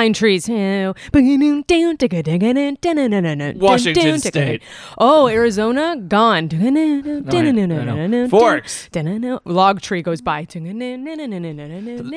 [0.00, 0.48] Pine trees.
[0.48, 0.94] Washington
[4.18, 4.62] State.
[4.96, 6.48] Oh, Arizona gone.
[8.30, 8.88] Forks.
[9.44, 10.46] Log tree goes by.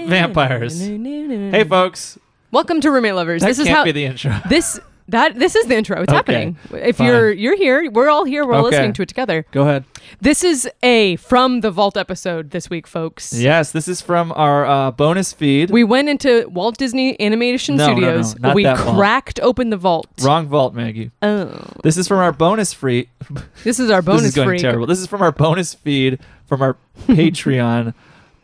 [0.07, 0.80] Vampires.
[0.80, 2.17] Hey, folks.
[2.52, 3.41] Welcome to Roommate Lovers.
[3.41, 4.33] That this is can't how be the intro.
[4.47, 6.01] this that this is the intro.
[6.01, 6.57] It's Okay, happening.
[6.73, 7.07] If fine.
[7.07, 8.45] you're you're here, we're all here.
[8.45, 8.77] We're all Okay.
[8.77, 9.45] listening to it together.
[9.51, 9.83] Go ahead.
[10.21, 13.33] This is a from the vault episode this week, folks.
[13.33, 15.71] Yes, this is from our uh, bonus feed.
[15.71, 18.39] We went into Walt Disney Animation No, no, no, Studios.
[18.39, 18.97] not we that vault.
[18.97, 20.07] cracked open the vault.
[20.23, 21.11] Wrong vault, Maggie.
[21.21, 23.09] Oh, This is from our bonus free.
[23.63, 24.61] this is our bonus this is going freak.
[24.61, 24.85] terrible.
[24.88, 27.93] This is from our bonus feed from our Patreon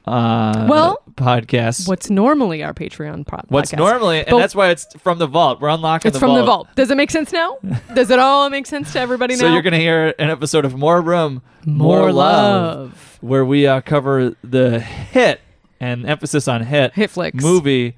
[0.10, 1.88] uh, Well, podcast.
[1.88, 3.78] What's normally our Patreon pro- What's podcast.
[3.78, 5.62] normally, and But that's why it's from the vault.
[5.62, 6.40] We're unlocking It's the from vault.
[6.40, 6.68] the vault.
[6.76, 7.58] Does it make sense now?
[7.94, 9.42] Does it all make sense to everybody now?
[9.42, 13.18] So you're gonna hear an episode of More Room, More Love.
[13.22, 15.42] where we uh, cover the hit
[15.80, 17.42] and emphasis on hit Hit flicks.
[17.44, 17.96] movie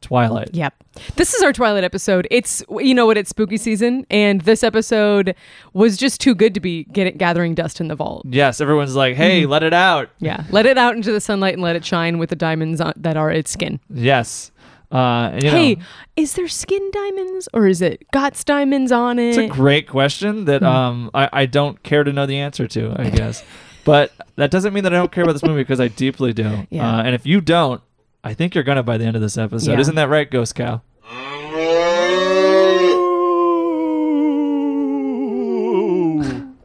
[0.00, 0.50] Twilight.
[0.52, 0.74] Yep.
[1.16, 2.26] This is our Twilight episode.
[2.30, 3.16] It's you know what?
[3.16, 5.34] It's spooky season, and this episode
[5.72, 8.24] was just too good to be getting gathering dust in the vault.
[8.28, 9.50] Yes, everyone's like, "Hey, Mm-hmm.
[9.50, 12.30] let it out." Yeah, let it out into the sunlight and let it shine with
[12.30, 13.80] the diamonds on, that are its skin.
[13.88, 14.50] Yes.
[14.92, 15.82] Uh, and, Hey, know,
[16.16, 19.28] is there skin diamonds or is it Gott's diamonds on it?
[19.28, 22.96] it's a great question that um I, I don't care to know the answer to.
[22.98, 23.44] I guess,
[23.84, 26.66] but that doesn't mean that I don't care about this movie because I deeply do.
[26.70, 26.96] Yeah.
[26.98, 27.80] Uh, and if you don't,
[28.22, 29.72] I think you're gonna by the end of this episode.
[29.72, 29.80] Yeah.
[29.80, 30.82] Isn't that right, Ghost Cow?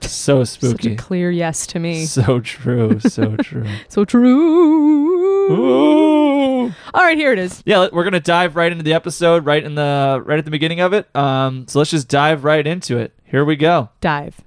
[0.02, 0.96] So Such a spooky.
[0.96, 2.06] clear yes to me.
[2.06, 3.00] So true.
[3.00, 3.66] So true.
[3.90, 5.52] So true.
[5.52, 6.74] Ooh.
[6.94, 7.62] All right, here it is.
[7.66, 10.80] Yeah, we're gonna dive right into the episode, right in the right at the beginning
[10.82, 11.14] of it.
[11.16, 13.14] Um, so let's just dive right into it.
[13.26, 13.90] Here we go.
[14.02, 14.40] Dive.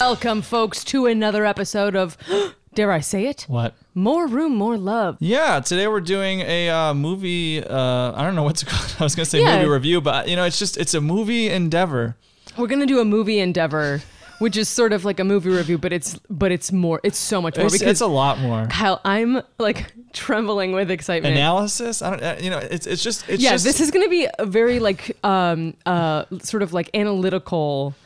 [0.00, 2.16] Welcome, folks, to another episode of,
[2.74, 3.44] dare I say it?
[3.48, 3.74] What?
[3.98, 5.16] More room, more love.
[5.18, 7.64] Yeah, today we're doing a uh, movie.
[7.64, 8.94] Uh, I don't know what's called.
[9.00, 9.56] I was gonna say Yeah.
[9.56, 12.14] movie review, but you know, it's just it's a movie endeavor.
[12.56, 14.00] We're gonna do a movie endeavor,
[14.38, 17.00] which is sort of like a movie review, but it's but it's more.
[17.02, 20.92] It's so much more It's, because it's a lot more Kyle, I'm like trembling with
[20.92, 21.34] excitement.
[21.34, 22.00] analysis.
[22.00, 22.22] I don't.
[22.22, 23.64] Uh, you know, it's it's just it's yeah, just.
[23.64, 27.96] this is gonna be a very like um uh sort of like analytical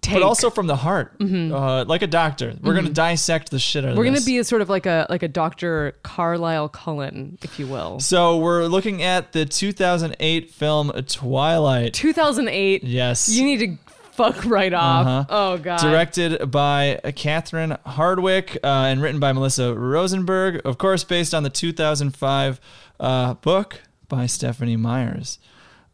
[0.00, 0.14] take.
[0.14, 2.54] but also from the heart, uh, like a doctor.
[2.62, 3.98] We're gonna dissect the shit out of Mm-hmm.
[3.98, 5.96] we're gonna be a sort of like a like a Dr.
[6.02, 8.00] Carlisle Cullen, if you will.
[8.00, 11.94] So we're looking at the 2008 film Twilight.
[11.94, 12.84] 2008.
[12.84, 13.28] Yes.
[13.28, 13.78] You need to
[14.12, 15.06] fuck right off.
[15.06, 15.24] Uh-huh.
[15.28, 15.80] Oh god.
[15.80, 20.60] Directed by Catherine Hardwicke uh, and written by Melissa Rosenberg.
[20.64, 22.60] Of course, based on the 2005
[23.00, 25.38] uh, book by Stephenie Myers.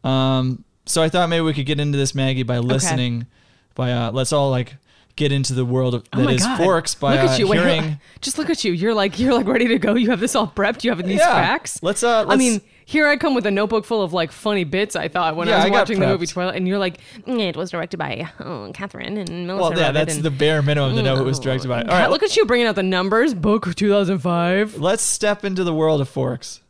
[0.03, 3.25] Um, so I thought maybe we could get into this, Maggie, by listening.
[3.75, 4.75] By uh, let's all like
[5.15, 6.57] get into the world of, Oh that my is god.
[6.57, 7.47] Forks by look uh, at you.
[7.47, 7.99] Wait, hearing.
[8.21, 8.73] just look at you.
[8.73, 9.95] You're like you're like ready to go.
[9.95, 10.83] You have this all prepped.
[10.83, 11.33] You have these Yeah.
[11.33, 11.81] facts.
[11.83, 14.63] Let's, uh, I let's- mean, here I come with a notebook full of like funny
[14.63, 14.95] bits.
[14.95, 17.39] I thought when Yeah, I was I watching the movie Twilight, and you're like, "Mm,
[17.39, 19.69] it was directed by oh, Catherine and Melissa.
[19.71, 21.81] Well, yeah, wrote that's and- the bare minimum to know it was directed by.
[21.81, 23.33] All right, look at you bringing out the numbers.
[23.33, 24.77] Book 2005.
[24.79, 26.61] let's step into the world of Forks.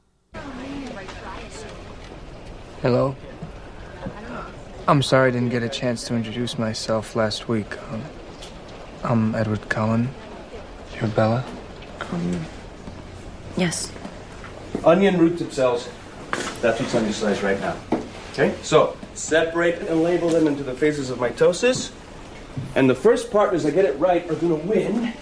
[2.81, 3.15] Hello.
[4.87, 7.81] I'm sorry I didn't get a chance to introduce myself last week.
[7.91, 8.03] Um,
[9.03, 10.09] I'm Edward Cullen.
[10.95, 11.43] You're Bella.
[13.57, 13.91] Yes.
[14.83, 15.89] onion root tip cells.
[16.61, 17.75] That's what's on your slice right now.
[18.31, 18.53] Okay?
[18.61, 21.91] So, separate and label them into the phases of mitosis.
[22.75, 25.13] And the first partners that get it right are going to win.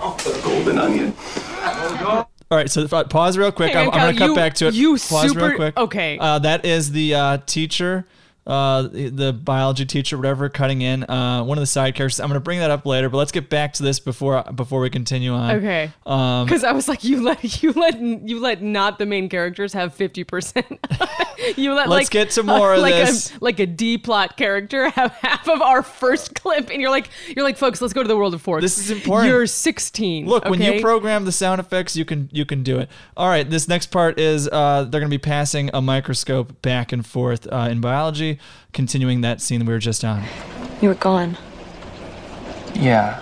[0.00, 1.14] Oh, the golden onion.
[2.50, 3.72] All right, so pause real quick.
[3.72, 4.74] Hang I'm, I'm gonna cut back to it.
[4.74, 5.76] you pause super- real quick.
[5.76, 6.18] okay.
[6.18, 8.06] Uh, that is the uh, teacher,
[8.46, 11.08] uh, the, biology teacher, whatever, cutting in.
[11.08, 12.20] Uh, one of the side characters.
[12.20, 14.90] I'm gonna bring that up later, but let's get back to this before before we
[14.90, 15.56] continue on.
[15.56, 15.90] Okay.
[16.04, 19.72] Um, Because I was like, you let you let you let not the main characters
[19.72, 20.78] have fifty percent.
[21.56, 23.34] you let Let's like get to more of like this.
[23.34, 27.08] a like a D plot character have half of our first clip, and you're like
[27.34, 28.62] you're like folks, let's go to the world of Forks.
[28.62, 29.30] This is important.
[29.30, 30.26] You're sixteen.
[30.26, 32.88] Look, when you program the sound effects, you can you can do it.
[33.16, 36.92] All right, this next part is uh, they're going to be passing a microscope back
[36.92, 38.38] and forth uh, in biology,
[38.72, 40.22] continuing that scene we were just on.
[40.80, 41.36] You were gone.
[42.74, 43.20] Yeah.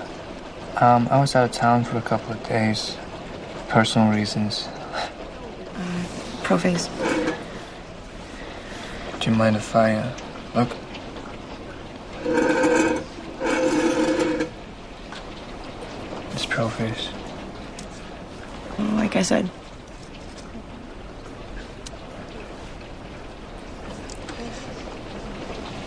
[0.81, 2.97] Um, I was out of town for a couple of days.
[3.69, 4.67] Personal reasons.
[4.67, 5.09] Uh,
[6.43, 6.89] Prophase.
[9.23, 10.17] Do you mind if I, uh,
[10.57, 10.77] look?
[16.33, 17.13] It's Prophase.
[18.97, 19.49] Like I said.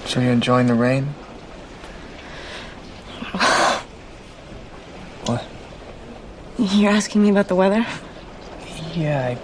[0.05, 1.03] So you're enjoying the rain?
[5.25, 5.43] what?
[6.57, 7.85] You're asking me about the weather?
[8.93, 9.35] Yeah,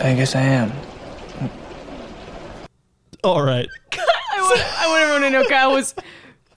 [0.00, 0.72] I, I guess I am.
[3.22, 3.68] All right.
[3.92, 5.94] I want, I want everyone to know Kyle was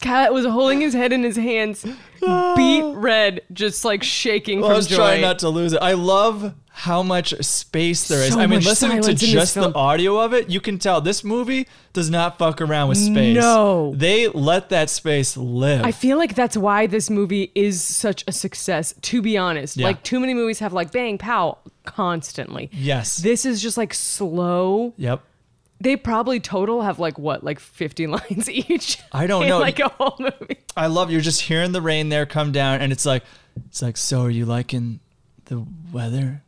[0.02, 1.84] Kyle was holding his head in his hands,
[2.22, 4.96] beat red, just like shaking Well, I was joy.
[4.98, 5.82] trying not to lose it.
[5.82, 8.34] I love how much space there is.
[8.34, 10.80] So I mean, listening to silence in this just the audio of it, you can
[10.80, 13.36] tell this movie does not fuck around with space.
[13.38, 13.94] No.
[13.96, 15.86] They let that space live.
[15.86, 18.94] I feel like that's why this movie is such a success.
[19.02, 19.88] To be honest, Yeah.
[19.88, 22.70] like too many movies have like bang pow constantly.
[22.74, 23.18] yes.
[23.18, 24.94] This is just like slow.
[24.98, 25.22] yep.
[25.84, 29.00] They probably total have like what, like fifty lines each.
[29.12, 29.60] I don't in, know.
[29.60, 30.58] Like a whole movie.
[30.78, 33.24] I love you're just hearing the rain there come down, and it's like,
[33.68, 35.02] it's like, so are you liking
[35.46, 36.42] the weather?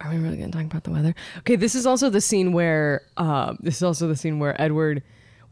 [0.00, 1.14] Are we really gonna talk about the weather?
[1.38, 5.02] Okay, this is also the scene where uh, this is also the scene where Edward,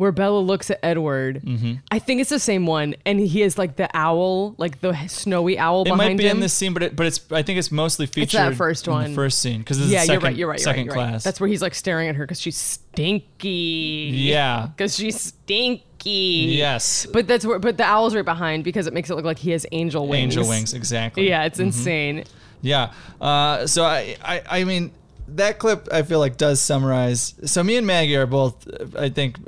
[0.03, 1.41] where Bella looks at Edward.
[1.43, 1.75] Mm-hmm.
[1.91, 5.59] I think it's the same one, and he is like the owl, like the snowy
[5.59, 6.37] owl It might be him.
[6.37, 8.23] in this scene, but it, but it's I think it's mostly featured.
[8.25, 9.11] It's that first in one.
[9.11, 10.37] the first scene, because yeah, the second, you're right.
[10.37, 10.59] You're right.
[10.59, 11.11] You're second right, you're right.
[11.11, 11.25] class.
[11.25, 14.11] That's where he's like staring at her because she's stinky.
[14.13, 14.69] Yeah.
[14.77, 16.11] because she's stinky.
[16.57, 17.59] yes, But that's where.
[17.59, 20.37] But the owl's right behind because it makes it look like he has angel wings.
[20.37, 21.29] angel wings, exactly.
[21.29, 22.25] Yeah, it's insane.
[22.61, 22.93] Yeah.
[23.21, 24.93] Uh, so I, I, I mean,
[25.29, 27.35] that clip I feel like does summarize.
[27.45, 28.67] So me and Maggie are both,
[28.97, 29.39] I think,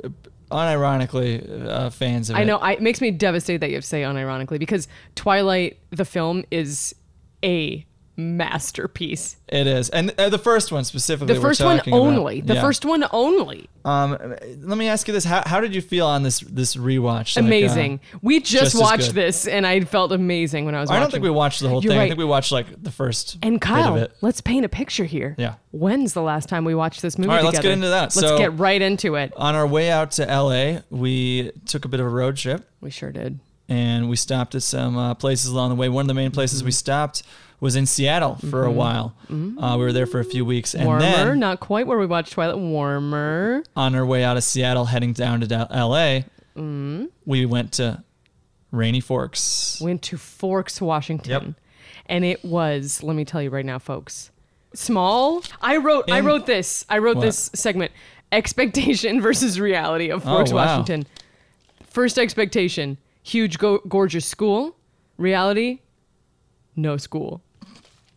[0.51, 2.39] unironically uh, fans of it.
[2.39, 2.57] I know.
[2.57, 6.43] I, it makes me devastated that you have to say unironically because Twilight, the film,
[6.51, 6.95] is
[7.43, 7.85] a
[8.17, 9.37] masterpiece.
[9.47, 11.33] it is, and uh, the first one specifically.
[11.33, 12.01] The first one talking about.
[12.05, 12.41] only.
[12.41, 12.61] The Yeah.
[12.61, 13.69] first one only.
[13.83, 14.17] Um,
[14.61, 17.35] let me ask you this: How, how did you feel on this this rewatch?
[17.35, 17.99] Like, uh, amazing.
[18.21, 20.89] we just, just watched this, and I felt amazing when I was.
[20.89, 21.99] Watching I don't think we watched the whole You're thing.
[22.01, 24.11] I think we watched like the first And Kyle, of it.
[24.21, 25.35] let's paint a picture here.
[25.37, 25.55] Yeah.
[25.71, 28.15] When's the last time we watched this movie All right, let's get into that.
[28.15, 29.33] Let's So- get right into it.
[29.35, 32.67] On our way out to LA, we took a bit of a road trip.
[32.81, 33.39] We sure did.
[33.67, 35.89] and we stopped at some uh, places along the way.
[35.89, 36.65] One of the main places Mm-hmm.
[36.67, 37.23] we stopped
[37.59, 39.15] was in Seattle for a while.
[39.29, 42.05] Uh, we were there for a few weeks, and Warmer, then not quite where we
[42.05, 42.57] watched Twilight.
[42.57, 43.63] Warmer.
[43.75, 46.25] on our way out of Seattle, heading down to L.A.,
[46.57, 47.05] Mm-hmm.
[47.25, 48.01] we went to
[48.71, 49.77] Rainy Forks.
[49.81, 51.43] Went to Forks, Washington, Yep.
[52.05, 53.03] and it was.
[53.03, 54.31] Let me tell you right now, folks.
[54.73, 55.43] Small.
[55.61, 56.09] I wrote.
[56.09, 56.85] I wrote this.
[56.89, 57.23] I wrote What?
[57.23, 57.91] this segment.
[58.31, 60.65] Expectation versus reality of Forks, Oh, wow.
[60.79, 61.05] Washington.
[61.87, 64.75] First expectation: huge, go- gorgeous school.
[65.17, 65.79] Reality:
[66.75, 67.41] no school.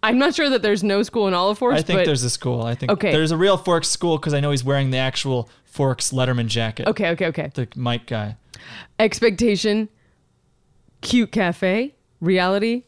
[0.02, 2.22] I'm not sure that there's no school in all of Forks, I think but there's
[2.22, 2.62] a school.
[2.62, 3.10] I think Okay.
[3.10, 6.86] there's a real Forks school because I know he's wearing the actual Forks Letterman jacket.
[6.86, 7.50] okay, okay, okay.
[7.54, 8.36] The Mike guy.
[8.98, 9.88] Expectation,
[11.00, 11.94] cute cafe.
[12.20, 12.82] Reality,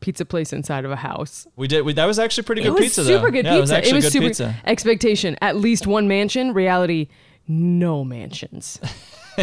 [0.00, 1.46] pizza place inside of a house.
[1.56, 1.82] We did.
[1.84, 3.04] We, that was actually pretty good it was pizza.
[3.04, 3.30] super though.
[3.30, 3.58] good yeah, pizza.
[3.58, 4.56] It was actually good super pizza.
[4.64, 5.36] expectation.
[5.42, 6.52] At least one mansion.
[6.54, 7.08] Reality,
[7.48, 8.78] no mansions.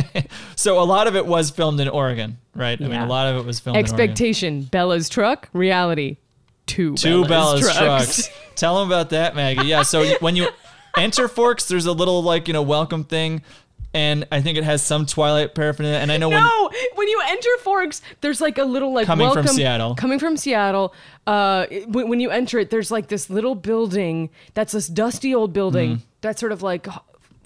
[0.55, 2.79] So a lot of it was filmed in Oregon, right?
[2.79, 3.05] I mean, Yeah.
[3.05, 3.93] a lot of it was filmed in Oregon.
[3.99, 4.61] expectation.
[4.63, 5.49] Bella's truck.
[5.53, 6.17] Reality,
[6.65, 6.95] two.
[6.95, 8.27] Two Bella's, Bella's trucks.
[8.27, 8.29] trucks.
[8.55, 9.67] Tell them about that, Maggie.
[9.67, 9.83] Yeah.
[9.83, 10.47] So when you
[10.97, 13.43] enter Forks, there's a little like you know welcome thing,
[13.93, 15.99] and I think it has some Twilight paraphernalia.
[15.99, 19.27] And I know when No, when you enter Forks, there's like a little like Coming
[19.27, 19.95] from welcome Seattle.
[19.95, 20.93] Coming from Seattle,
[21.27, 25.53] uh, when, when you enter it, there's like this little building that's this dusty old
[25.53, 26.03] building Mm-hmm.
[26.21, 26.87] that's sort of like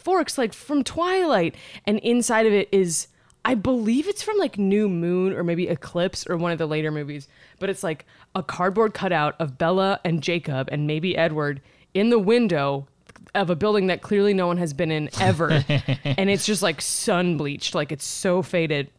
[0.04, 1.56] Forks, like from Twilight,
[1.86, 3.08] and inside of it is.
[3.44, 6.92] I believe it's from like New Moon or maybe Eclipse or one of the later
[6.92, 7.28] movies,
[7.58, 8.06] but it's like
[8.36, 11.60] a cardboard cutout of Bella and Jacob and maybe Edward
[11.96, 12.88] in the window
[13.34, 15.50] of a building that clearly no one has been in ever.
[16.06, 18.92] and it's just like sun bleached, like it's so faded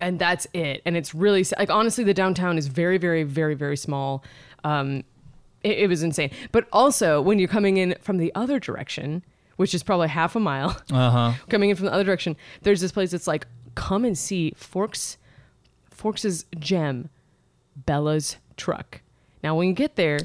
[0.00, 3.76] and that's it and it's really like honestly the downtown is very very very very
[3.76, 4.22] small
[4.64, 5.02] um
[5.62, 9.22] it, it was insane but also when you're coming in from the other direction
[9.56, 11.32] which is probably half a mile uh-huh.
[11.48, 15.18] coming in from the other direction there's this place that's like come and see forks
[15.90, 17.08] forks's gem
[17.84, 19.00] bella's truck
[19.42, 20.18] now when you get there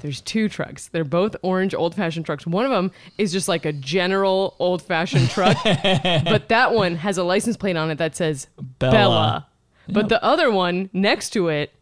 [0.00, 3.72] there's two trucks they're both orange old-fashioned trucks one of them is just like a
[3.72, 8.92] general old-fashioned truck but that one has a license plate on it that says Bella.
[8.92, 9.46] Bella.
[9.88, 11.72] But the other one next to it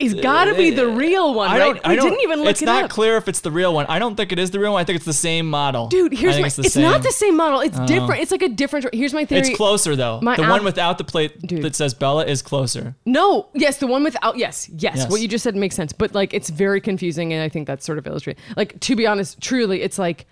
[0.00, 1.74] It's got to be the real one, I right?
[1.74, 1.86] don't.
[1.86, 2.90] I we didn't even look It's it not up.
[2.90, 3.86] clear if it's the real one.
[3.86, 4.80] I don't think it is the real one.
[4.80, 5.88] I think it's the same model.
[5.88, 6.46] Dude, here's my.
[6.46, 7.60] It's, It's, not the same model.
[7.60, 7.86] It's Oh.
[7.86, 8.22] different.
[8.22, 8.92] It's like a different.
[8.94, 9.40] Here's my theory.
[9.48, 10.20] It's closer though.
[10.22, 11.62] My the al- one without the plate Dude.
[11.62, 12.94] that says Bella is closer.
[13.04, 14.36] No, yes, the one without.
[14.38, 15.10] Yes, yes, Yes.
[15.10, 17.84] What you just said makes sense, but like it's very confusing, and I think that's
[17.84, 18.40] sort of illustrated.
[18.56, 20.26] Like to be honest, truly, it's like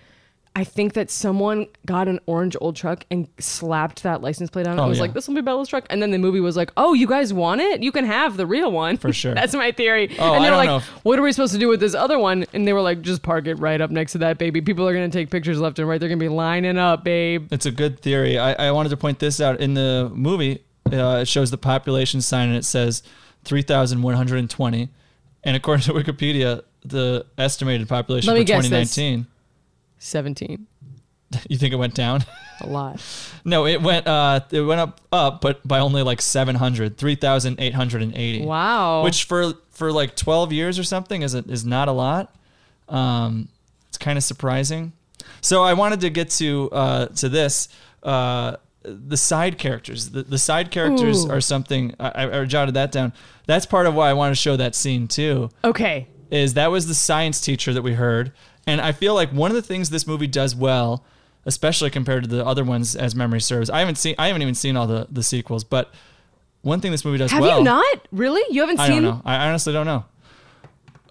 [0.56, 4.76] I think that someone got an orange old truck and slapped that license plate on
[4.76, 4.80] it.
[4.80, 5.02] Oh, and was yeah.
[5.02, 7.32] like, "This will be Bella's truck," and then the movie was like, "Oh, you guys
[7.32, 7.82] want it?
[7.82, 9.34] You can have the real one For sure.
[9.36, 10.16] that's my theory.
[10.18, 11.80] Oh, and I they were don't like, know "What are we supposed to do with
[11.80, 14.38] this other one?" And they were like, "Just park it right up next to that
[14.38, 14.60] baby.
[14.60, 16.00] People are gonna take pictures left and right.
[16.00, 18.38] They're gonna be lining up, babe." It's a good theory.
[18.38, 20.64] I, I wanted to point this out in the movie.
[20.92, 23.02] Uh, it shows the population sign and it says
[23.44, 24.88] 3,120.
[25.44, 28.98] And according to Wikipedia, the estimated population Let for me guess this.
[30.00, 30.66] 2019.
[30.66, 30.66] Seventeen,
[31.48, 32.24] You think it went down?
[32.60, 33.00] a lot.
[33.44, 38.44] no, it went uh it went up up, but by only like 700, 3,880.
[38.44, 39.04] Wow.
[39.04, 42.34] Which for for like 12 years or something is a, is not a lot.
[42.88, 43.48] Um,
[43.88, 44.92] it's kind of surprising.
[45.40, 47.68] So I wanted to get to uh, to this
[48.02, 50.10] uh, the side characters.
[50.10, 51.30] The, the side characters Ooh.
[51.30, 53.12] are something I, I jotted that down.
[53.46, 55.50] That's part of why I want to show that scene too.
[55.64, 56.08] Okay.
[56.30, 58.32] Is that was the science teacher that we heard,
[58.68, 61.04] and I feel like one of the things this movie does well,
[61.46, 63.70] especially compared to the other ones, as memory serves.
[63.70, 65.92] I haven't seen I haven't even seen all the the sequels, but
[66.62, 67.58] one thing this movie does Have well.
[67.58, 68.42] you not really?
[68.54, 69.02] You haven't I seen?
[69.02, 69.22] don't know.
[69.24, 70.04] I honestly don't know.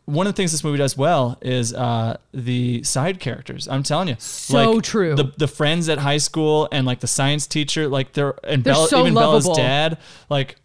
[0.05, 3.67] One of the things this movie does well is uh, the side characters.
[3.67, 5.15] I'm telling you, So like, true.
[5.15, 8.73] The the friends at high school and like the science teacher, like they're and They're
[8.73, 9.97] Bella, so even Bella's dad,
[10.29, 10.55] like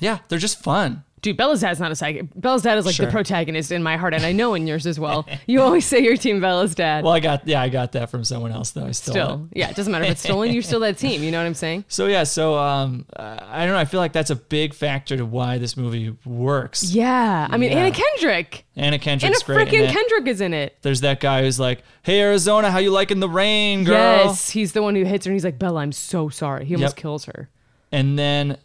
[0.00, 1.04] yeah, they're just fun.
[1.22, 2.26] Dude, Bella's dad's not a psychic.
[2.36, 3.06] Bella's dad is like Sure.
[3.06, 5.26] the protagonist in my heart, and I know in yours as well.
[5.46, 7.02] You always say you're team Bella's dad.
[7.04, 8.86] Well, I got yeah, I got that from someone else though.
[8.86, 8.90] I.
[8.92, 10.52] Still, yeah, it doesn't matter if it's stolen.
[10.52, 11.22] You're still that team.
[11.22, 11.84] You know what I'm saying?
[11.88, 13.78] So yeah, so um, uh, I don't know.
[13.80, 16.84] I feel like that's a big factor to why this movie works.
[16.92, 17.48] Yeah.
[17.50, 17.78] I mean, Yeah.
[17.78, 18.64] Anna Kendrick.
[18.76, 19.60] Anna Anna Kendrick's great.
[19.60, 19.92] in freaking it.
[19.92, 20.76] Kendrick is in it.
[20.82, 23.94] There's that guy who's like, "Hey Arizona, how you liking the rain, girl?"
[24.26, 26.66] Yes, he's the one who hits her, and he's like, Bella, I'm so sorry.
[26.66, 27.02] He almost Yep.
[27.02, 27.48] kills her.
[27.90, 28.58] And then,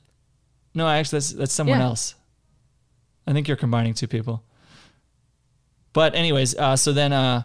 [0.76, 1.86] no, actually, that's that's someone Yeah.
[1.86, 2.16] else.
[3.28, 4.44] I think you're combining two people.
[5.94, 7.44] But anyways, uh, so then, uh,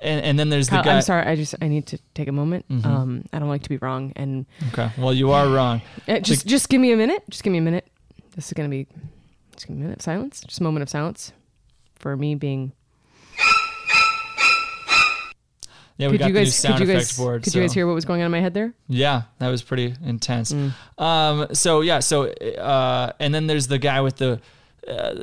[0.00, 0.90] and, and then there's Kyle, the guy.
[0.90, 0.96] Mm-hmm.
[0.96, 1.26] I'm sorry.
[1.26, 2.64] I just I need to take a moment.
[2.84, 5.82] Um, I don't like to be wrong, and Okay, well, you are wrong.
[6.08, 7.22] uh, just just give me a minute.
[7.28, 7.86] Just give me a minute.
[8.34, 8.86] This is gonna be
[9.54, 10.40] just give me a minute of silence.
[10.40, 11.32] Just a moment of silence
[11.96, 12.72] for me being.
[15.98, 17.42] Yeah, we Could got you the new guys sound could you effect guys board.
[17.44, 18.72] could you guys hear what was going on in my head there?
[18.88, 20.52] Yeah, that was pretty intense.
[20.52, 20.72] Mm.
[20.98, 24.40] Um, so yeah, so uh, and then there's the guy with the.
[24.88, 25.14] Uh,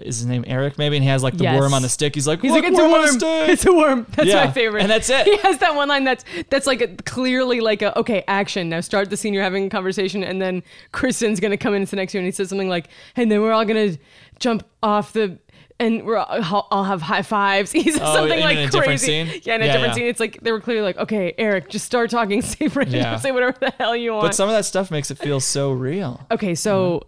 [0.00, 0.76] is his name Eric?
[0.78, 1.60] Maybe, and he has like the Yes.
[1.60, 2.14] worm on the stick.
[2.14, 3.06] He's like, He's "Look, like, it's a on worm.
[3.08, 4.06] stick." It's a worm.
[4.16, 4.82] That's Yeah, my favorite.
[4.82, 5.26] and that's it.
[5.32, 8.68] He has that one line that's that's like a, clearly like a okay action.
[8.68, 9.32] Now start the scene.
[9.34, 12.20] You're having a conversation, and then Kristen's gonna come in and sit next to you,
[12.20, 13.96] and he says something like, "And then we're all gonna
[14.38, 15.38] jump off the."
[15.80, 17.72] And we're all, I'll have high fives.
[17.82, 18.78] He says Oh, something in like a crazy.
[18.78, 19.26] different scene?
[19.42, 19.94] Yeah, in a Yeah, different yeah.
[19.94, 20.06] scene.
[20.06, 23.16] It's like they were clearly like, okay, Eric, just start talking, say Yeah.
[23.16, 24.26] say whatever the hell you want.
[24.26, 26.24] But some of that stuff makes it feel so real.
[26.30, 27.02] Okay, so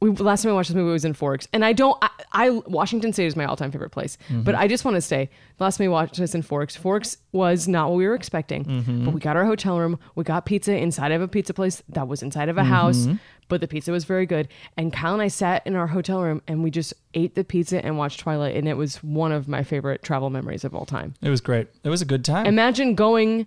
[0.00, 1.96] we last time I watched this movie was in Forks, and I don't.
[2.00, 4.42] I, I Washington State is my all-time favorite place, mm-hmm.
[4.42, 5.28] but I just want to say,
[5.58, 8.64] last time we watched this in Forks, Forks was not what we were expecting.
[8.64, 9.04] Mm-hmm.
[9.04, 12.08] But we got our hotel room, we got pizza inside of a pizza place that
[12.08, 12.70] was inside of a mm-hmm.
[12.70, 13.08] house,
[13.48, 14.48] but the pizza was very good.
[14.76, 17.84] And Kyle and I sat in our hotel room and we just ate the pizza
[17.84, 21.14] and watched Twilight, and it was one of my favorite travel memories of all time.
[21.20, 21.68] It was great.
[21.84, 22.46] It was a good time.
[22.46, 23.46] Imagine going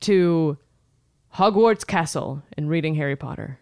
[0.00, 0.56] to
[1.34, 3.58] Hogwarts Castle and reading Harry Potter.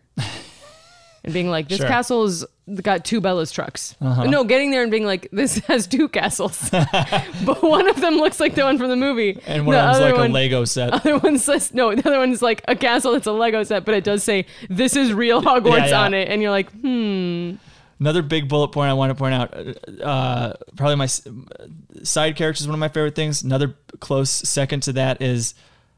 [1.25, 1.87] And being like, this Sure.
[1.87, 1.95] Uh-huh.
[1.97, 2.45] castle's
[2.83, 3.97] got two Bella's trucks.
[4.01, 6.69] No, getting there and being like, this has two castles.
[6.71, 9.39] but one of them looks like the one from the movie.
[9.47, 10.93] and one the of them's like a Lego set.
[10.93, 13.95] other one says, no, the other one's like a castle that's a Lego set, but
[13.95, 16.01] it does say, this is real Hogwarts yeah.
[16.03, 16.29] on it.
[16.29, 17.55] And you're like, hmm.
[18.01, 19.55] Another big bullet point I want to point out.
[20.01, 21.27] Uh, probably my s-
[22.05, 23.43] side character is one of my favorite things.
[23.43, 25.55] Another close second to that is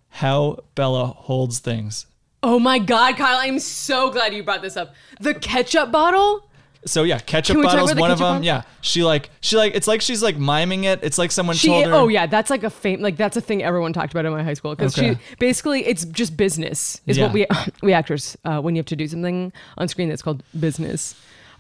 [0.08, 2.06] how Bella holds things.
[2.42, 4.94] Oh my God, Kyle, I'm so glad you brought this up.
[5.20, 6.46] The ketchup bottle?
[6.86, 7.90] So yeah, ketchup Can we talk bottles.
[7.90, 8.34] about the One of ketchup them.
[8.36, 8.44] bottle?
[8.46, 11.00] Yeah, she like she like it's like she's like miming it.
[11.02, 11.92] It's like someone She, told her.
[11.92, 14.42] oh yeah, that's like a fame, like that's a thing everyone talked about in my
[14.42, 15.14] high school because Okay.
[15.14, 17.24] she basically it's just business is Yeah.
[17.24, 17.46] what we
[17.82, 21.14] we actors uh, when you have to do something on screen that's called business.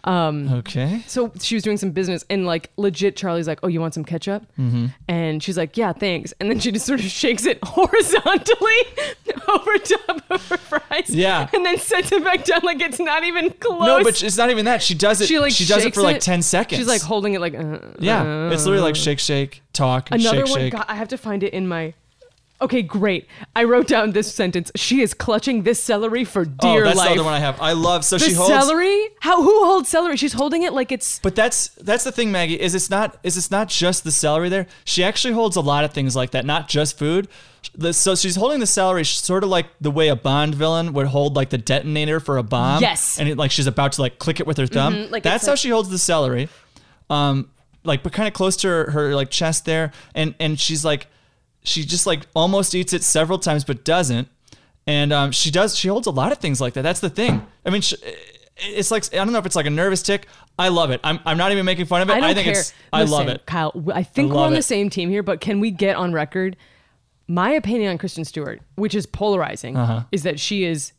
[0.04, 1.02] Um, Okay.
[1.06, 4.04] so she was doing some business and like legit Charlie's like, oh, you want some
[4.04, 4.44] ketchup?
[4.58, 4.86] Mm-hmm.
[5.08, 6.32] And she's like, yeah, thanks.
[6.40, 8.82] And then she just sort of shakes it horizontally
[9.48, 11.10] over top of her fries.
[11.14, 11.48] Yeah.
[11.52, 13.86] and then sets it back down like it's not even close.
[13.86, 14.82] No, but it's not even that.
[14.82, 15.26] She does it.
[15.26, 16.78] she like she does it for like ten seconds.
[16.78, 20.46] She's like holding it like uh, yeah, it's literally like shake, shake, talk, Another shake,
[20.50, 20.60] one.
[20.60, 20.72] shake.
[20.72, 21.94] God, I have to find it in my.
[22.62, 23.26] Okay, great.
[23.56, 24.70] I wrote down this sentence.
[24.76, 27.08] She is clutching this celery for dear oh, that's life.
[27.08, 27.60] the other one I have.
[27.60, 28.04] I love.
[28.04, 28.50] So she holds.
[28.52, 29.08] celery?
[29.20, 29.42] How?
[29.42, 30.16] Who holds celery?
[30.18, 31.18] She's holding it like it's.
[31.20, 32.60] But that's that's the thing, Maggie.
[32.60, 34.66] Is it's not is it's not just the celery there.
[34.84, 37.28] She actually holds a lot of things like that, not just food.
[37.74, 41.06] The- So she's holding the celery sort of like the way a Bond villain would
[41.06, 42.82] hold like the detonator for a bomb.
[42.82, 43.18] Yes.
[43.18, 45.10] And it, like she's about to like click it with her thumb.
[45.10, 46.48] like that's it's how like- she holds the celery.
[47.08, 47.50] Um,
[47.84, 51.06] like but kind of close to her, her like chest there, and and she's like,
[51.62, 54.28] she just like almost eats it several times but doesn't.
[54.86, 55.76] And um, she does.
[55.76, 56.82] She holds a lot of things like that.
[56.82, 57.46] That's the thing.
[57.64, 57.94] I mean, sh
[58.62, 60.26] it's like I don't know if it's like a nervous tick.
[60.58, 61.00] I love it.
[61.02, 62.14] I'm, I'm not even making fun of it.
[62.14, 62.60] I don't think care.
[62.60, 62.74] it's.
[62.92, 63.46] I love it.
[63.46, 63.72] Kyle.
[63.94, 66.56] i think I we're on the same team here, but can we get on record?
[67.26, 70.02] My opinion on Kristen Stewart, which is polarizing, Uh-huh.
[70.12, 70.92] is that she is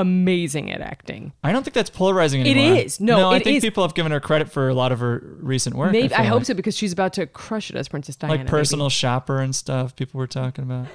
[0.00, 1.32] amazing at acting.
[1.44, 2.78] I don't think that's polarizing It anymore.
[2.78, 3.00] is.
[3.00, 3.62] No, I it think is.
[3.62, 5.92] people have given her credit for a lot of her recent work.
[5.92, 6.46] Maybe I, feel hope like.
[6.46, 8.32] so because she's about to crush it as Princess Diana.
[8.34, 8.50] Like maybe.
[8.50, 9.94] personal shopper and stuff.
[9.96, 10.86] People were talking about.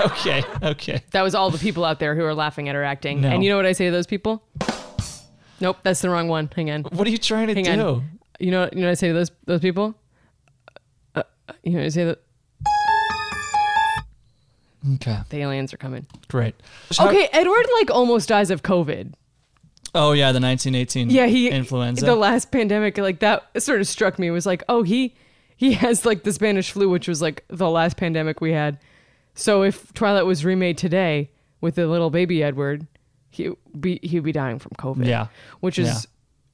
[0.06, 0.42] okay.
[0.62, 1.02] Okay.
[1.12, 3.20] That was all the people out there who are laughing at her acting.
[3.20, 3.28] No.
[3.30, 4.42] And you know what I say to those people?
[5.60, 6.50] Nope, that's the wrong one.
[6.54, 6.82] Hang on.
[6.84, 7.70] What are you trying to Hang do?
[7.70, 8.10] on.
[8.40, 9.94] You know, you know what I say to those those people?
[11.14, 12.20] Uh, uh, you know what I say that
[14.94, 15.18] Okay.
[15.28, 16.06] the aliens are coming.
[16.28, 16.54] Great.
[16.98, 19.12] Okay, Edward like almost dies of COVID.
[19.94, 21.10] Oh yeah, the 1918.
[21.10, 22.04] Yeah, he influenza.
[22.06, 24.26] The last pandemic, like that, sort of struck me.
[24.28, 25.14] It was like, oh, he
[25.56, 28.78] he has like the Spanish flu, which was like the last pandemic we had.
[29.34, 32.86] So if Twilight was remade today with the little baby Edward,
[33.30, 35.06] he be he'd be dying from COVID.
[35.06, 35.26] Yeah.
[35.60, 35.98] which is Yeah.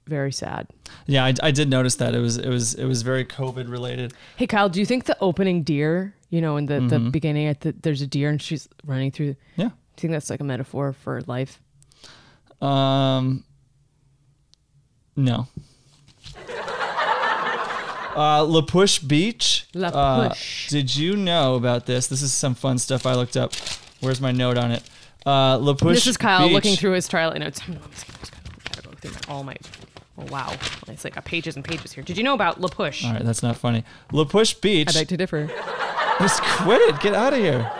[0.06, 0.66] very sad.
[1.06, 4.12] yeah, I, I did notice that it was it was it was very COVID related.
[4.36, 7.10] Hey Kyle, do you think the opening deer, you know, in the the Mm-hmm.
[7.10, 9.32] beginning, at the, there's a deer and she's running through?
[9.34, 9.64] Do Yeah.
[9.66, 11.60] you think that's like a metaphor for life?
[12.60, 13.44] Um.
[15.16, 15.46] No.
[18.16, 19.66] Uh, La Push Beach.
[19.74, 20.68] La Uh, Push.
[20.70, 22.08] did you know about this?
[22.08, 23.52] This is some fun stuff I looked up.
[24.00, 24.82] Where's my note on it?
[25.24, 25.94] Uh, La Push.
[25.94, 26.54] this is Kyle Beach.
[26.54, 27.60] looking through his Twilight notes.
[27.68, 27.74] I
[28.74, 29.54] gotta go through all my.
[30.18, 30.52] Oh wow,
[30.88, 32.02] it's like a pages and pages here.
[32.02, 33.04] Did you know about La Push?
[33.04, 33.84] All right, that's not funny.
[34.10, 34.88] La Push Beach.
[34.88, 35.46] I beg to differ.
[36.18, 37.00] Just quit it.
[37.00, 37.70] Get out of here.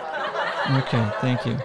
[0.70, 1.58] Okay, thank you.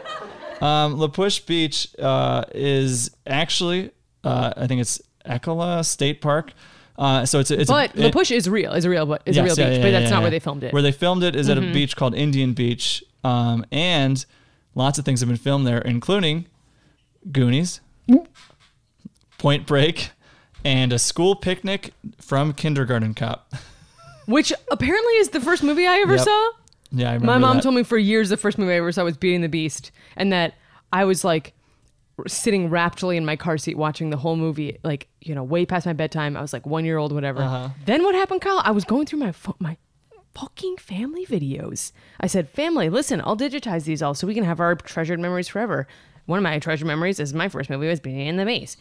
[0.65, 3.91] Um, La Push Beach uh, is actually,
[4.23, 6.53] uh, I think it's Ecola State Park.
[6.97, 8.71] Uh, so it's a, it's But a, La Push is real.
[8.73, 9.77] Is a real, but is a real yeah, beach.
[9.77, 10.21] yeah, but yeah, that's not yeah.
[10.21, 10.67] where they filmed it.
[10.67, 10.75] Mm-hmm.
[10.75, 14.25] Where they filmed it is at a beach called Indian Beach, um, and
[14.73, 16.45] lots of things have been filmed there, including
[17.31, 17.81] Goonies,
[19.38, 20.12] Point Break,
[20.65, 23.54] and a school picnic from Kindergarten Cop.
[24.26, 26.23] Which apparently is the first movie I ever Yep.
[26.26, 26.49] saw.
[26.91, 27.63] Yeah, I remember My mom that.
[27.63, 29.91] told me for years the first movie I ever saw was Beauty and the Beast,
[30.15, 30.54] and that
[30.93, 31.54] I was like
[32.28, 35.86] sitting raptly in my car seat watching the whole movie, like you know, way past
[35.86, 36.38] my bedtime.
[36.38, 37.41] I was like one year old, whatever.
[37.41, 37.69] Uh-huh.
[37.86, 38.62] Then what happened, Kyle?
[38.63, 39.78] I was going through my pho- my
[40.36, 41.91] fucking family videos.
[42.19, 45.47] I said, "Family, listen, I'll digitize these all so we can have our treasured memories
[45.47, 45.88] forever."
[46.28, 48.78] One of my treasured memories is my first movie was Beauty and the Beast.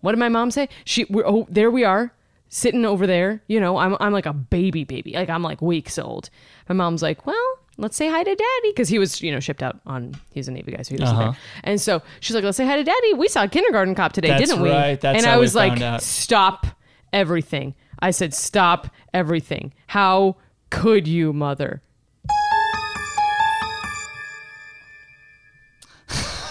[0.00, 0.68] What did my mom say?
[0.84, 2.12] She, we're, oh, there we are,
[2.48, 3.42] sitting over there.
[3.46, 5.12] You know, I'm, I'm like a baby, baby.
[5.12, 6.30] Like I'm like weeks old.
[6.68, 8.72] My mom's like, well, let's say hi to daddy.
[8.74, 10.82] Cause he was, you know, shipped out on, he's a Navy guy.
[10.82, 11.22] So he was Uh-huh.
[11.32, 11.36] there.
[11.64, 13.14] And so she's like, let's say hi to daddy.
[13.14, 14.70] We saw Kindergarten Cop today, That's didn't we?
[14.70, 15.00] right.
[15.00, 16.02] That's and I was like, out.
[16.02, 16.66] stop
[17.12, 17.74] everything.
[18.00, 19.72] I said, stop everything.
[19.88, 20.36] How
[20.70, 21.82] could you, mother?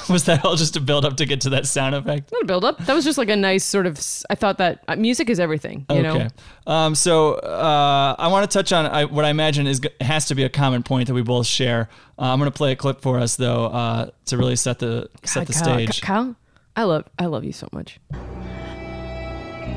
[0.14, 2.32] Was that all just a build up to get to that sound effect?
[2.32, 2.78] Not a build up.
[2.80, 5.86] That was just like a nice sort of, I thought that uh, music is everything,
[5.92, 6.16] you know?
[6.16, 6.30] okay.
[6.66, 10.36] Um, so uh, I want to touch on I, what I imagine is has to
[10.36, 11.90] be a common point that we both share.
[12.18, 15.10] Uh, I'm going to play a clip for us though uh, to really set the
[15.24, 16.02] set the Kyle, stage.
[16.02, 16.36] Kyle,
[16.76, 18.00] I love, I love you so much.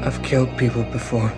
[0.04, 1.30] I've killed people before.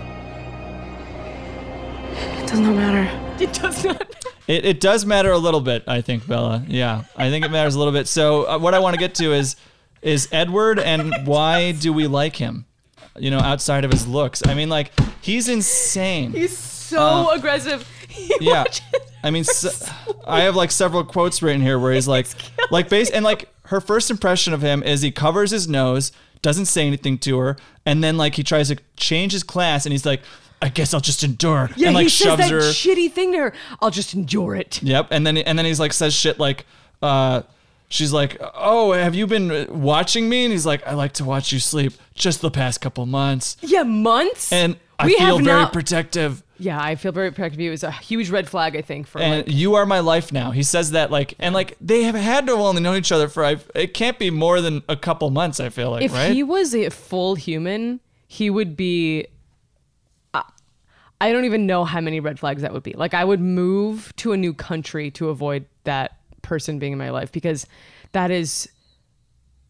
[2.13, 3.43] It does not matter.
[3.43, 4.14] It does not.
[4.47, 6.63] It, it does matter a little bit, I think, Bella.
[6.67, 8.07] Yeah, I think it matters a little bit.
[8.07, 9.55] So uh, what I want to get to is
[10.01, 12.65] is Edward and why do we like him?
[13.17, 14.45] You know, outside of his looks.
[14.45, 16.31] I mean, like he's insane.
[16.31, 17.87] He's so aggressive.
[18.07, 18.63] He Uh, yeah
[19.23, 19.91] i mean se-
[20.25, 22.27] i have like several quotes written here where he's like
[22.71, 26.67] like base and like her first impression of him is he covers his nose doesn't
[26.67, 30.05] say anything to her and then like he tries to change his class and he's
[30.05, 30.21] like
[30.61, 33.31] i guess i'll just endure Yeah, and like he says shoves that her shitty thing
[33.33, 33.53] to her.
[33.81, 34.81] I'll just endure it.
[34.81, 36.65] yep and then and then he's like says shit like
[37.01, 37.41] uh
[37.89, 41.51] she's like oh have you been watching me and he's like i like to watch
[41.51, 44.51] you sleep just the past couple months Yeah, months.
[44.51, 47.73] and i we feel have very not- protective Yeah, I feel very protective you.
[47.73, 49.53] It's a huge red flag, I think, for and like.
[49.53, 50.51] you are my life now.
[50.51, 53.27] He says that like, and like they have had to have only known each other
[53.27, 55.59] for I, it can't be more than a couple months.
[55.59, 56.31] I feel like, If right?
[56.31, 59.27] he was a full human, he would be.
[61.21, 62.93] I, don't even know how many red flags that would be.
[62.93, 67.09] Like I would move to a new country to avoid that person being in my
[67.09, 67.65] life because
[68.11, 68.69] that is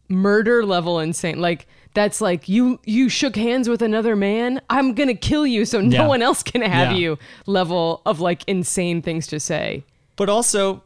[0.08, 1.40] murder level insane.
[1.40, 4.60] Like that's like you you shook hands with another man.
[4.70, 6.06] I'm gonna kill you so no Yeah.
[6.06, 6.98] one else can have Yeah.
[6.98, 7.18] you.
[7.46, 9.84] Level of like insane things to say.
[10.16, 10.82] But also,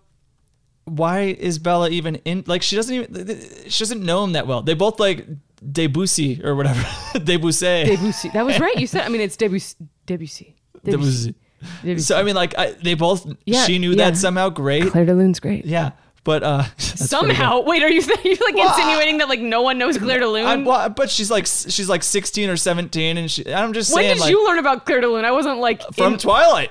[0.85, 2.43] why is Bella even in?
[2.47, 3.41] Like, she doesn't even.
[3.69, 4.63] She doesn't know him that well.
[4.63, 5.25] They both like
[5.73, 6.85] Debussy or whatever.
[7.23, 7.85] Debussy.
[7.85, 8.31] Debussy.
[8.31, 8.75] That was right.
[8.77, 9.03] You said.
[9.03, 9.77] I mean, it's Debussy.
[10.07, 10.57] Debussy.
[10.85, 11.35] Debussy.
[11.83, 12.05] Debussy.
[12.05, 13.27] So I mean, like, I, they both.
[13.45, 14.11] Yeah, she knew yeah.
[14.11, 14.49] that somehow.
[14.49, 14.91] Great.
[14.91, 15.65] Clair de Lune's great.
[15.65, 15.93] Yeah.
[16.23, 19.97] But uh, Somehow, wait, are you you like Well, insinuating that like no one knows
[19.97, 20.45] Clair de Lune?
[20.45, 24.05] I, well, but she's like she's like 16 or 17, and she, I'm just when
[24.05, 25.25] saying, did like, you learn about Clair de Lune?
[25.25, 26.71] I wasn't like from in- Twilight.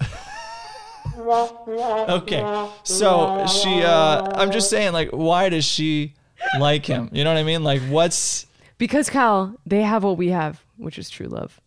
[1.18, 3.82] okay, so she.
[3.82, 6.14] uh I'm just saying, like, why does she
[6.60, 7.08] like him?
[7.12, 7.64] You know what I mean?
[7.64, 11.60] Like, what's because Cal, they have what we have, which is true love.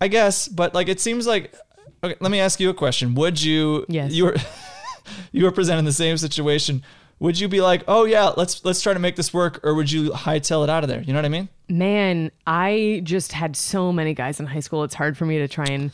[0.00, 1.54] I guess, but like it seems like.
[2.04, 3.14] Okay, let me ask you a question.
[3.14, 3.86] Would you?
[3.88, 4.12] Yes.
[4.12, 4.36] You were,
[5.32, 6.82] you were presented in the same situation.
[7.18, 9.90] Would you be like, oh yeah, let's let's try to make this work, or would
[9.90, 11.00] you hightail it out of there?
[11.00, 11.48] You know what I mean?
[11.68, 14.84] Man, I just had so many guys in high school.
[14.84, 15.90] It's hard for me to try and,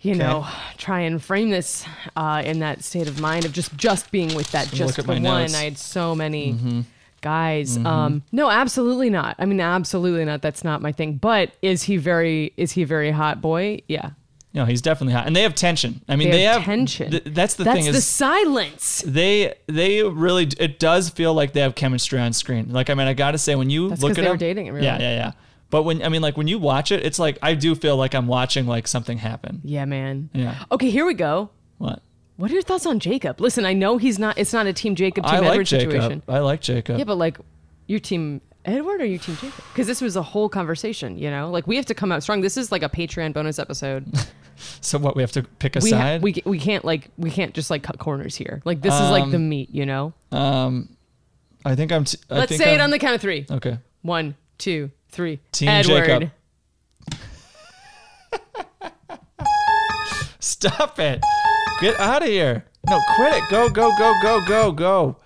[0.00, 0.46] you know,
[0.78, 1.84] try and frame this
[2.16, 5.22] uh, in that state of mind of just just being with that just the one.
[5.22, 5.52] notes.
[5.52, 5.60] Mm-hmm.
[5.60, 6.84] I had so many
[7.20, 7.76] guys.
[7.78, 9.36] Um, no, absolutely not.
[9.38, 10.42] I mean, absolutely not.
[10.42, 11.14] That's not my thing.
[11.16, 12.52] But is he very?
[12.56, 13.80] Is he a very hot boy?
[13.88, 14.10] Yeah.
[14.52, 16.02] No, he's definitely hot, and they have tension.
[16.08, 17.10] I mean, They they, have have tension.
[17.12, 19.02] th- that's the That's thing the is silence.
[19.06, 22.72] they they really it does feel like they have chemistry on screen.
[22.72, 24.74] Like I mean, I gotta say when you That's look at they were dating in
[24.74, 25.32] real yeah, yeah, yeah.
[25.70, 28.12] But when I mean, like when you watch it, it's like I do feel like
[28.12, 29.60] I'm watching like something happen.
[29.62, 30.30] Yeah, man.
[30.32, 30.56] Yeah.
[30.72, 31.50] Okay, here we go.
[31.78, 32.02] What?
[32.40, 33.38] What are your thoughts on Jacob?
[33.38, 34.38] Listen, I know he's not.
[34.38, 35.92] It's not a team Jacob, team I like Edward Jacob.
[35.92, 36.22] situation.
[36.26, 36.96] I like Jacob.
[36.96, 37.36] Yeah, but like,
[37.86, 39.62] your team Edward or your team Jacob?
[39.72, 41.18] Because this was a whole conversation.
[41.18, 42.40] You know, like we have to come out strong.
[42.40, 44.06] This is like a Patreon bonus episode.
[44.80, 45.16] so what?
[45.16, 46.22] We have to pick a we ha- side.
[46.22, 48.62] we we can't like we can't just like cut corners here.
[48.64, 49.68] Like this is like the meat.
[49.70, 50.14] You know.
[50.32, 50.88] um,
[51.66, 52.04] I think I'm.
[52.04, 53.44] T- I Let's think say it I'm- on the count of three.
[53.50, 53.76] Okay.
[54.00, 55.40] One, two, three.
[55.52, 56.06] Team Edward.
[56.06, 56.30] Jacob.
[60.40, 61.20] Stop it.
[61.80, 62.64] Get out of here.
[62.88, 63.44] No, quit it.
[63.50, 65.16] Go, go, go, go, go, go.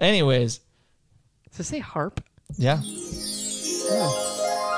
[0.00, 0.60] Anyways,
[1.50, 2.22] Does it say harp?
[2.56, 2.80] yeah.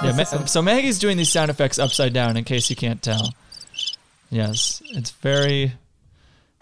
[0.03, 3.33] Yeah, Ma- so Maggie's doing these sound effects upside down in case you can't tell.
[4.31, 5.73] Yes, it's very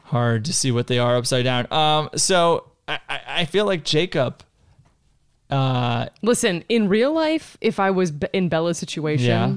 [0.04, 1.66] hard to see what they are upside down.
[1.72, 4.42] Um, so I, I I feel like Jacob,
[5.50, 9.56] uh, Listen, in real life, if I was in Bella's situation, Yeah.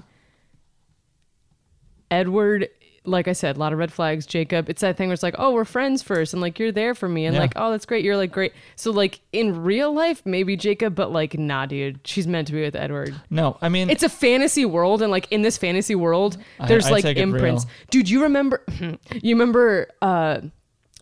[2.09, 2.69] Edward,
[3.07, 4.25] like I said, a lot of red flags.
[4.25, 6.93] Jacob, it's that thing where it's like, oh, we're friends first, and like you're there
[6.95, 7.41] for me, and Yeah.
[7.41, 8.03] like, oh, that's great.
[8.03, 8.53] You're like great.
[8.75, 12.61] So like in real life, maybe Jacob, but like, nah, dude, she's meant to be
[12.61, 13.15] with Edward.
[13.29, 16.37] no, I mean, It's a fantasy world, and like in this fantasy world,
[16.67, 17.65] there's I like imprints.
[17.89, 18.63] Dude, you remember?
[18.79, 19.87] you remember?
[20.01, 20.41] uh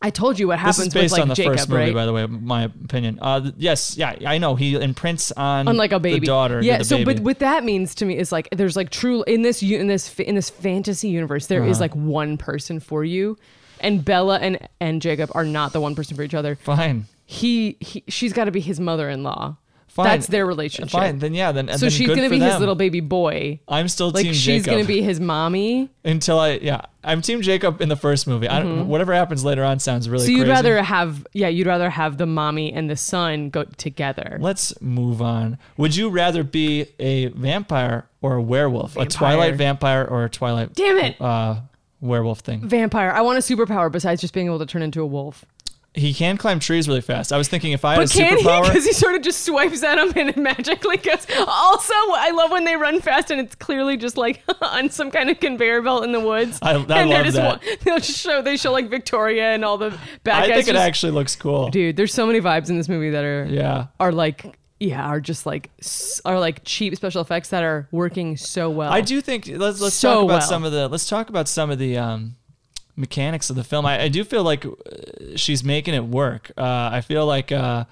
[0.06, 1.82] I told you what This happens is based with like on the Jacob, first movie,
[1.86, 1.94] right?
[1.94, 2.26] by the way.
[2.28, 3.20] My opinion.
[3.22, 4.56] Uh, th- yes, yeah, I know.
[4.56, 6.62] He imprints on, on like a baby the daughter.
[6.62, 6.80] Yeah.
[6.80, 7.14] the so, baby.
[7.16, 9.88] but what that means to me is like there's like true in this u- in
[9.88, 11.72] this fa- in this fantasy universe there Uh-huh.
[11.72, 13.38] is like one person for you,
[13.80, 16.56] and Bella and and Jacob are not the one person for each other.
[16.58, 19.56] fine, He, he she's got to be his mother-in-law.
[19.94, 20.06] Fine.
[20.06, 20.92] That's their relationship.
[20.92, 22.60] Fine, then yeah, then so then she's good gonna for be his them.
[22.60, 23.60] little baby boy.
[23.68, 25.90] I'm still Like team she's Jacob gonna be his mommy.
[26.04, 26.82] until I yeah.
[27.06, 28.48] I'm team Jacob in the first movie.
[28.48, 30.24] I don't, whatever happens later on sounds really.
[30.24, 30.34] Mm-hmm.
[30.34, 30.52] So you'd crazy.
[30.52, 34.38] rather have yeah you'd rather have the mommy and the son go together.
[34.40, 35.58] Let's move on.
[35.78, 38.96] Would you rather be a vampire or a werewolf?
[38.98, 41.20] A Twilight vampire or a Twilight Damn it.
[41.22, 41.58] uh,
[42.00, 42.68] werewolf thing?
[42.68, 43.12] Vampire.
[43.12, 45.44] I want a superpower besides just being able to turn into a wolf.
[45.96, 47.32] He can climb trees really fast.
[47.32, 48.44] I was thinking if I had But a can he?
[48.44, 51.28] superpower, Because he sort of just swipes at him and it magically goes.
[51.48, 55.30] Also, I love when they run fast and it's clearly just like on some kind
[55.30, 56.58] of conveyor belt in the woods.
[56.64, 57.62] I- I and love just that.
[57.82, 59.92] They'll just show they show like Victoria and all the
[60.24, 60.56] bad I guys.
[60.56, 61.70] think it just- actually looks cool.
[61.70, 61.96] dude.
[61.96, 63.88] There's so many vibes in this movie that are Yeah.
[64.00, 65.70] are like yeah are just like
[66.26, 68.92] are like cheap special effects that are working so well.
[68.92, 70.42] I do think let's let's So talk about well.
[70.42, 72.36] some of the let's talk about some of the um,
[72.96, 73.86] mechanics of the film.
[73.86, 74.72] I, I do feel like uh,
[75.36, 76.52] she's making it work.
[76.58, 77.86] Uh, I feel like uh,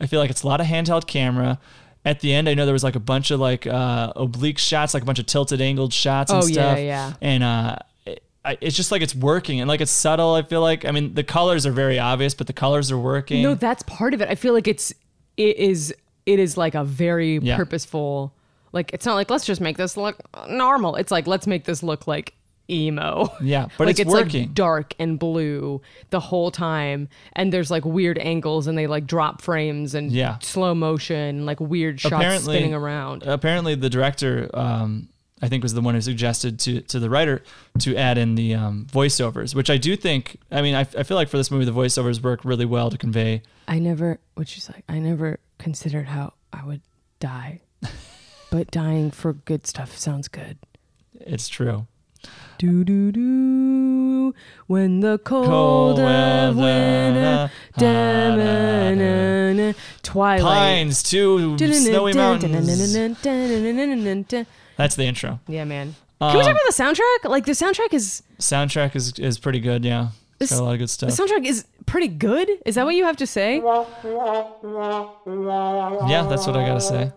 [0.00, 1.58] I feel like it's a lot of handheld camera.
[2.04, 4.94] At the end, I know there was like a bunch of like uh, oblique shots,
[4.94, 6.78] like a bunch of tilted angled shots and Oh, yeah, stuff.
[6.78, 7.12] yeah.
[7.20, 10.32] And uh, it, I, it's just like it's working and like it's subtle.
[10.34, 13.42] I feel like I mean the colors are very obvious, but the colors are working.
[13.42, 14.28] No, that's part of it.
[14.30, 14.94] I feel like it's
[15.36, 15.94] it is
[16.26, 17.56] it is like a very Yeah.
[17.56, 18.32] purposeful.
[18.72, 20.16] Like it's not like let's just make this look
[20.48, 20.96] normal.
[20.96, 22.32] It's like let's make this look like
[22.70, 23.28] emo.
[23.42, 24.42] Yeah, but like it's working.
[24.46, 29.06] like dark and blue the whole time, and there's like weird angles, and they like
[29.06, 30.38] drop frames and Yeah.
[30.40, 33.22] slow motion, like weird shots apparently spinning around.
[33.24, 35.08] Apparently, the director um,
[35.42, 37.42] I think was the one who suggested to to the writer
[37.80, 40.36] to add in the um, voiceovers, which I do think.
[40.50, 42.98] I mean, I, I feel like for this movie, the voiceovers work really well to
[42.98, 43.42] convey.
[43.66, 46.80] I never, which is like, I never considered how I would
[47.20, 47.60] die,
[48.50, 50.58] but dying for good stuff sounds good.
[51.14, 51.86] It's true.
[52.60, 54.34] Do do do.
[54.66, 62.68] When the cold, cold of winter, da, twilight pines to snowy mountains.
[64.76, 65.40] That's the intro.
[65.48, 65.94] Yeah, man.
[66.20, 67.30] Can we talk um, about the soundtrack?
[67.30, 69.82] Like the soundtrack is soundtrack is is pretty good.
[69.82, 71.08] Yeah, it's got a lot of good stuff.
[71.08, 72.50] The soundtrack is pretty good.
[72.66, 73.56] Is that what you have to say?
[73.56, 73.86] Yeah,
[76.28, 77.10] that's what I gotta say.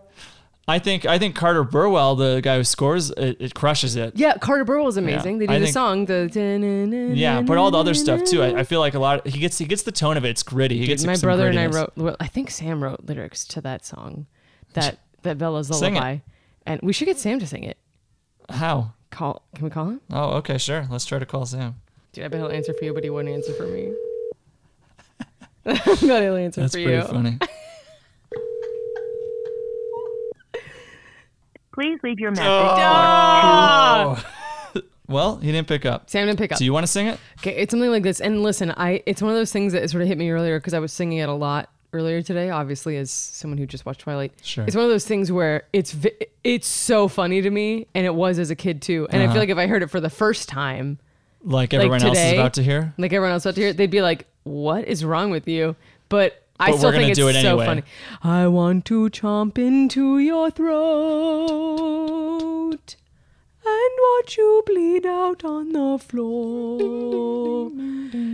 [0.66, 4.14] I think I think Carter Burwell, the guy who scores, it, it crushes it.
[4.16, 5.40] Yeah, Carter Burwell is amazing.
[5.40, 8.42] They do I the think- song, the Yeah, but all the other stuff too.
[8.42, 9.28] I, I feel like a lot.
[9.28, 10.30] he gets he gets the tone of it.
[10.30, 10.78] It's gritty.
[10.78, 11.92] He gets my brother and I wrote.
[11.98, 14.26] Well, I think Sam wrote lyrics to that song,
[14.74, 16.20] that that Bella's lullaby,
[16.66, 17.78] and we should get Sam to sing it.
[18.50, 18.94] How?
[19.12, 19.44] Call?
[19.56, 20.02] Can we call him?
[20.12, 20.88] Oh, okay, sure.
[20.90, 21.76] Let's try to call Sam.
[22.14, 23.94] Dude, I bet he'll answer for you, but he wouldn't answer for me.
[25.66, 27.38] I bet he'll answer That's for pretty funny.
[31.74, 32.46] Please leave your message.
[32.46, 34.26] Ah!
[35.06, 36.10] Well, he didn't pick up.
[36.10, 36.58] Sam didn't pick up.
[36.58, 37.20] Do you want to sing it?
[37.40, 38.22] Okay, it's something like this.
[38.22, 40.74] And listen, I it's one of those things that sort of hit me earlier because
[40.74, 42.50] I was singing it a lot earlier today.
[42.50, 44.64] Obviously, as someone who just watched Twilight, Sure.
[44.66, 45.94] it's one of those things where it's
[46.46, 49.06] it's so funny to me, and it was as a kid too.
[49.12, 49.34] And I Uh-huh.
[49.34, 51.00] feel like if I heard it for the first time,
[51.44, 52.94] Like everyone else is today, about to hear.
[52.98, 55.76] like everyone else about to hear, they'd be like, "What is wrong with you?"
[56.08, 57.66] But I But still think it's it so anyway.
[57.66, 57.84] funny.
[58.24, 60.76] I want to chomp into your throat
[63.66, 67.70] and watch you bleed out on the floor.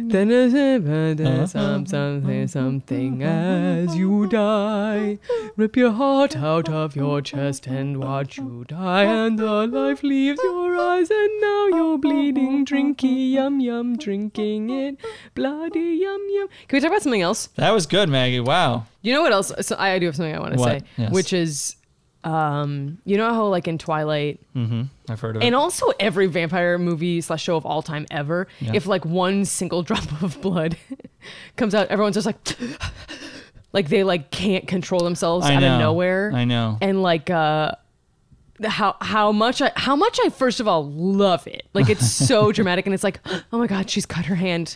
[0.09, 1.45] Then there's uh-huh.
[1.47, 5.17] some, something, something something as you die.
[5.55, 9.03] Rip your heart out of your chest and watch you die.
[9.03, 12.65] And the life leaves your eyes, and now you're bleeding.
[12.65, 14.97] Drinky, yum, yum, drinking it.
[15.35, 16.47] Bloody, yum, yum.
[16.67, 17.47] Can we talk about something else?
[17.55, 18.39] That was good, Maggie.
[18.39, 18.85] Wow.
[19.01, 19.51] You know what else?
[19.61, 20.81] So I do have something I want to What?
[20.81, 21.11] say, Yes.
[21.11, 21.75] which is,
[22.23, 24.83] um, you know how like in Twilight, Mm-hmm.
[25.09, 25.45] I've heard of it.
[25.45, 28.71] and also every vampire movie slash show of all time ever, Yeah.
[28.75, 30.77] if like one single drop of blood
[31.55, 32.37] comes out, everyone's just like,
[33.73, 35.73] like they like can't control themselves I out know.
[35.75, 36.31] of nowhere.
[36.33, 36.77] I know.
[36.81, 37.71] And like, uh,
[38.65, 41.63] how how much I how much I first of all love it.
[41.73, 43.21] Like it's so dramatic, and it's like,
[43.53, 44.75] oh my god, she's cut her hand.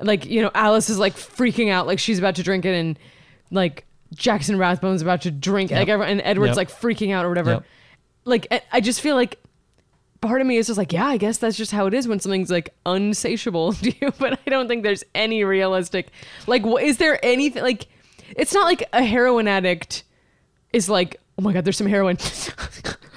[0.00, 2.98] Like you know, Alice is like freaking out, like she's about to drink it, and
[3.50, 6.56] like Jackson Rathbone's about to drink, like everyone, and Edward's Yep.
[6.56, 7.50] like freaking out or whatever.
[7.52, 7.64] Yep.
[8.24, 9.38] Like I- I just feel like
[10.20, 12.20] part of me is just like, yeah, I guess that's just how it is when
[12.20, 14.12] something's like unsatiable to you.
[14.18, 16.08] But I don't think there's any realistic.
[16.46, 17.86] Like, is there anything like?
[18.36, 20.04] It's not like a heroin addict
[20.72, 22.16] is like, oh my god, there's some heroin.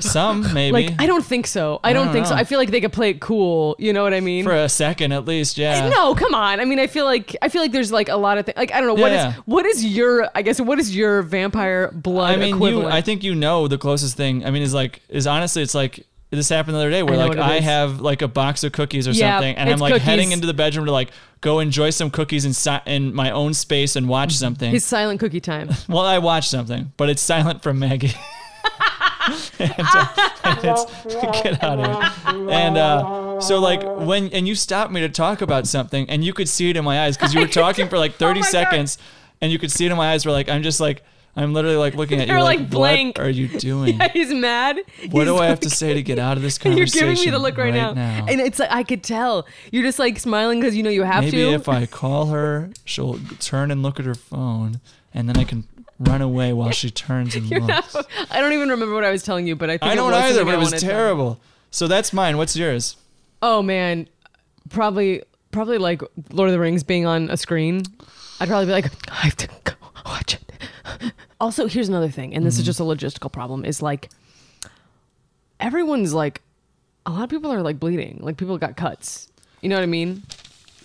[0.00, 1.80] Some maybe like, I don't think so.
[1.82, 2.34] I, don't, don't think so.
[2.34, 3.76] I feel like they could play it cool.
[3.78, 4.44] You know what I mean?
[4.44, 5.58] for a second at least.
[5.58, 5.88] Yeah.
[5.88, 6.60] no, come on.
[6.60, 8.56] I mean, I feel like I feel like there's like a lot of things.
[8.56, 9.42] Like I don't know what is Yeah, yeah.
[9.46, 12.86] what is your I guess what is your vampire blood I mean, you.
[12.86, 14.44] I think you know the closest thing.
[14.44, 17.26] I mean, is like is honestly, it's like this happened the other day where know
[17.28, 17.64] like I is.
[17.64, 20.54] have like a box of cookies or Yeah, something, and I'm like heading into the
[20.54, 24.30] bedroom to like go enjoy some cookies in si- in my own space and watch
[24.30, 24.38] mm-hmm.
[24.38, 24.74] something.
[24.74, 25.70] It's silent cookie time.
[25.88, 28.14] well, I watch something, but it's silent from Maggie.
[29.58, 30.06] and, uh,
[30.44, 31.86] and it's get out of
[32.34, 32.50] here.
[32.50, 36.32] And uh, so like when and you stopped me to talk about something, and you
[36.32, 38.40] could see it in my eyes because you were talking for like 30 Oh my
[38.40, 38.50] God.
[38.50, 38.98] seconds,
[39.40, 40.24] and you could see it in my eyes.
[40.24, 41.02] Where like I'm just like
[41.38, 43.18] I'm literally like looking at you You're, like, like, blank.
[43.18, 44.00] what are you doing?
[44.14, 44.76] He's mad.
[45.10, 47.08] What He's do I have to say to get out of this You're conversation?
[47.08, 47.90] giving me the look right, now.
[47.92, 51.24] and it's like I could tell you're just like smiling because you know you have
[51.24, 51.52] Maybe to.
[51.52, 54.80] if I call her, she'll turn and look at her phone,
[55.12, 55.64] and then I can
[55.98, 57.94] run away while she turns and looks.
[57.94, 60.12] not- I don't even remember what I was telling you, but I think I don't
[60.12, 61.40] either, but it was terrible.
[61.70, 62.36] So that's mine.
[62.36, 62.96] What's yours?
[63.42, 64.08] Oh man,
[64.70, 67.82] probably probably like Lord of the Rings being on a screen.
[68.40, 69.72] I'd probably be like, I have to go
[70.04, 70.42] watch it.
[71.38, 72.60] Also, here's another thing, and this Mm-hmm.
[72.60, 73.66] is just a logistical problem.
[73.66, 74.08] Is like
[75.60, 76.40] everyone's like,
[77.04, 78.18] a lot of people are like bleeding.
[78.22, 79.28] Like people got cuts.
[79.60, 80.22] You know what I mean?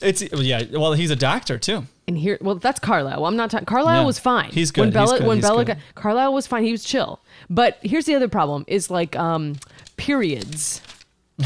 [0.01, 0.63] It's yeah.
[0.71, 1.85] Well, he's a doctor too.
[2.11, 3.21] And here, well, that's Carlisle.
[3.21, 3.65] Well, I'm not talking.
[3.65, 4.05] Carlisle Yeah.
[4.05, 4.49] was fine.
[4.51, 4.81] He's good.
[4.81, 5.27] When He's Bella, good.
[5.27, 5.77] when He's Bella, good.
[5.77, 6.63] got, Carlisle was fine.
[6.65, 7.21] He was chill.
[7.49, 9.55] But here's the other problem: is like um,
[9.95, 10.81] periods.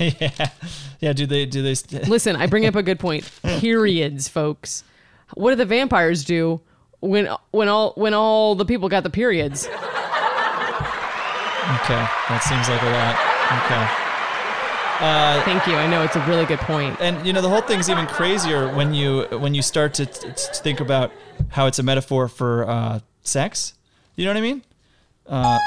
[0.00, 0.50] yeah,
[0.98, 1.12] yeah.
[1.12, 1.46] Do they?
[1.46, 1.74] Do they?
[1.76, 3.30] St- Listen, I bring up a good point.
[3.44, 4.82] Periods, folks.
[5.34, 6.60] What do the vampires do
[6.98, 9.66] when when all when all the people got the periods?
[9.68, 9.74] okay,
[12.28, 13.14] that seems like a lot.
[13.64, 14.07] Okay.
[14.98, 15.74] Thank you.
[15.74, 16.96] I know it's a really good point.
[17.00, 20.28] and you know the whole thing's even crazier when you when you start to, t-
[20.28, 21.12] to think about
[21.48, 23.74] how it's a metaphor for uh, sex.
[24.16, 24.62] You know what I mean?
[25.26, 25.58] Uh,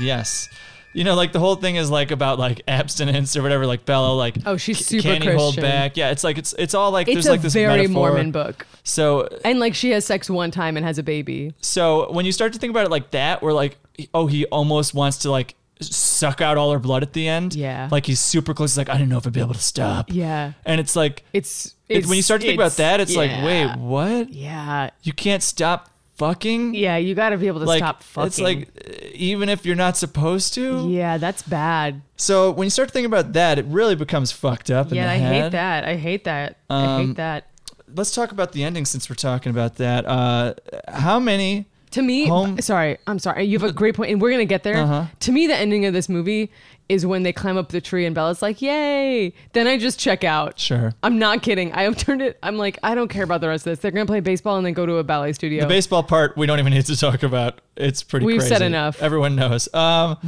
[0.00, 0.48] Yes.
[0.92, 3.66] You know, like the whole thing is like about like abstinence or whatever.
[3.66, 5.62] Like Bella, like Oh, she's c- super Can you hold Christian.
[5.62, 5.96] back?
[5.96, 8.08] Yeah, it's like it's it's all like It's there's a like this very metaphor.
[8.10, 8.66] Mormon book.
[8.82, 11.54] So And like she has sex one time and has a baby.
[11.60, 13.78] so when you start to think about it like that, we're like
[14.14, 17.54] oh he almost wants to like suck out all her blood at the end.
[17.54, 17.88] Yeah.
[17.90, 18.72] Like he's super close.
[18.72, 20.06] He's like I don't know if I'd be able to stop.
[20.12, 20.52] Yeah.
[20.64, 23.76] And it's like It's, it's, when you start to think about that, it's like wait
[23.76, 24.30] what?
[24.30, 24.90] Yeah.
[25.02, 26.74] You can't stop fucking.
[26.74, 28.26] Yeah, you got to be able to Like stop fucking.
[28.26, 30.88] it's like uh, even if you're not supposed to.
[30.90, 32.02] yeah, that's bad.
[32.16, 34.90] So when you start thinking about that, it really becomes fucked up.
[34.90, 35.84] in Yeah, I hate that.
[35.84, 36.58] I hate that.
[36.68, 37.46] I Um, hate that.
[37.92, 40.04] Let's talk about the ending since we're talking about that.
[40.06, 40.54] Uh,
[40.88, 41.66] how many?
[41.92, 43.44] To me, home- sorry, I'm sorry.
[43.44, 44.76] You have a great point, and we're gonna get there.
[44.76, 45.04] Uh-huh.
[45.20, 46.50] To me, the ending of this movie
[46.90, 50.24] is when they climb up the tree and Bella's like, "Yay!" Then I just check
[50.24, 50.58] out.
[50.58, 50.92] Sure.
[51.04, 51.72] I'm not kidding.
[51.72, 52.36] I have turned it.
[52.42, 53.78] I'm like, I don't care about the rest of this.
[53.78, 55.62] They're gonna play baseball and then go to a ballet studio.
[55.62, 57.60] The baseball part we don't even need to talk about.
[57.76, 58.26] It's pretty.
[58.26, 59.00] We've said enough.
[59.00, 59.72] Everyone knows.
[59.72, 60.18] Um,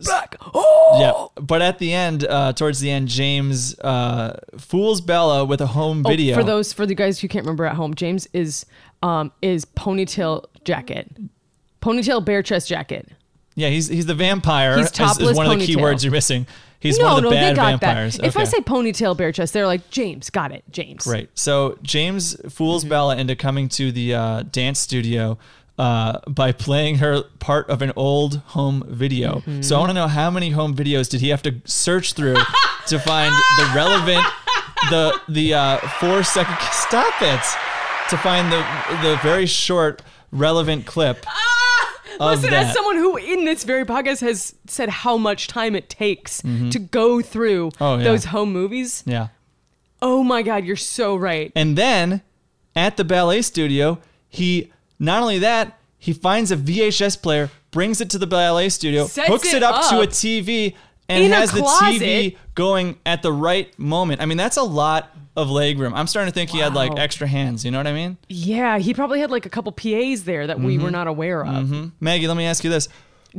[0.00, 0.36] black.
[0.54, 0.96] Oh.
[1.36, 5.66] yeah, but at the end, uh, towards the end, James uh, fools Bella with a
[5.68, 6.34] home Oh, video.
[6.34, 8.66] for those for the guys who can't remember at home, James is
[9.02, 11.16] um is ponytail jacket,
[11.82, 13.12] ponytail bare chest jacket.
[13.56, 14.76] Yeah, he's he's the vampire.
[14.76, 15.76] He's is- is, topless one of the ponytail.
[15.76, 16.46] keywords you're missing.
[16.78, 18.16] He's no, one of the no, bad they got vampires.
[18.18, 18.26] that.
[18.26, 20.30] If I say ponytail bare chest, they're like James.
[20.30, 21.06] Got it, James.
[21.06, 21.28] Right.
[21.34, 22.90] So James fools Mm-hmm.
[22.90, 25.38] Bella into coming to the uh, dance studio
[25.78, 29.36] uh, by playing her part of an old home video.
[29.40, 29.62] Mm-hmm.
[29.62, 32.36] So I want to know how many home videos did he have to search through
[32.88, 34.24] to find the relevant,
[34.90, 36.56] the the uh, four second.
[36.72, 37.40] Stop it.
[38.10, 38.64] To find the
[39.02, 41.24] the very short relevant clip.
[42.20, 42.66] Listen, that.
[42.66, 46.78] as someone who in this very podcast has said how much time it takes to
[46.78, 47.82] go through Mm-hmm.
[47.84, 48.04] Oh, yeah.
[48.04, 49.02] those home movies.
[49.06, 49.28] yeah.
[50.02, 51.50] Oh my God, you're so right.
[51.56, 52.22] And then
[52.74, 53.98] at the ballet studio,
[54.28, 59.06] he not only that, he finds a VHS player, brings it to the ballet studio,
[59.06, 60.74] Sets hooks it it up, to a TV,
[61.08, 61.60] and in has the.
[61.60, 64.20] TV going at the right moment.
[64.20, 65.92] I mean, that's a lot of leg room.
[65.94, 67.64] I'm starting to think he had like extra hands.
[67.64, 68.16] You know what I mean?
[68.28, 70.66] Yeah, he probably had like a couple PAs there that Mm-hmm.
[70.66, 71.92] we were not aware of.
[72.00, 72.88] Maggie, let me ask you this.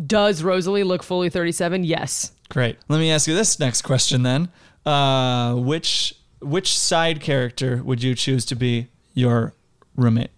[0.05, 1.83] Does Rosalie look fully 37?
[1.83, 2.31] Yes.
[2.49, 2.77] Great.
[2.87, 4.49] Let me ask you this next question then.
[4.85, 9.53] Uh, which which side character would you choose to be your
[9.95, 10.29] roommate?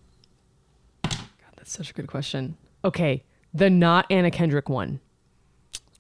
[1.04, 1.18] God,
[1.58, 2.58] That's such a good question.
[2.86, 5.02] Okay, the not Anna Kendrick one.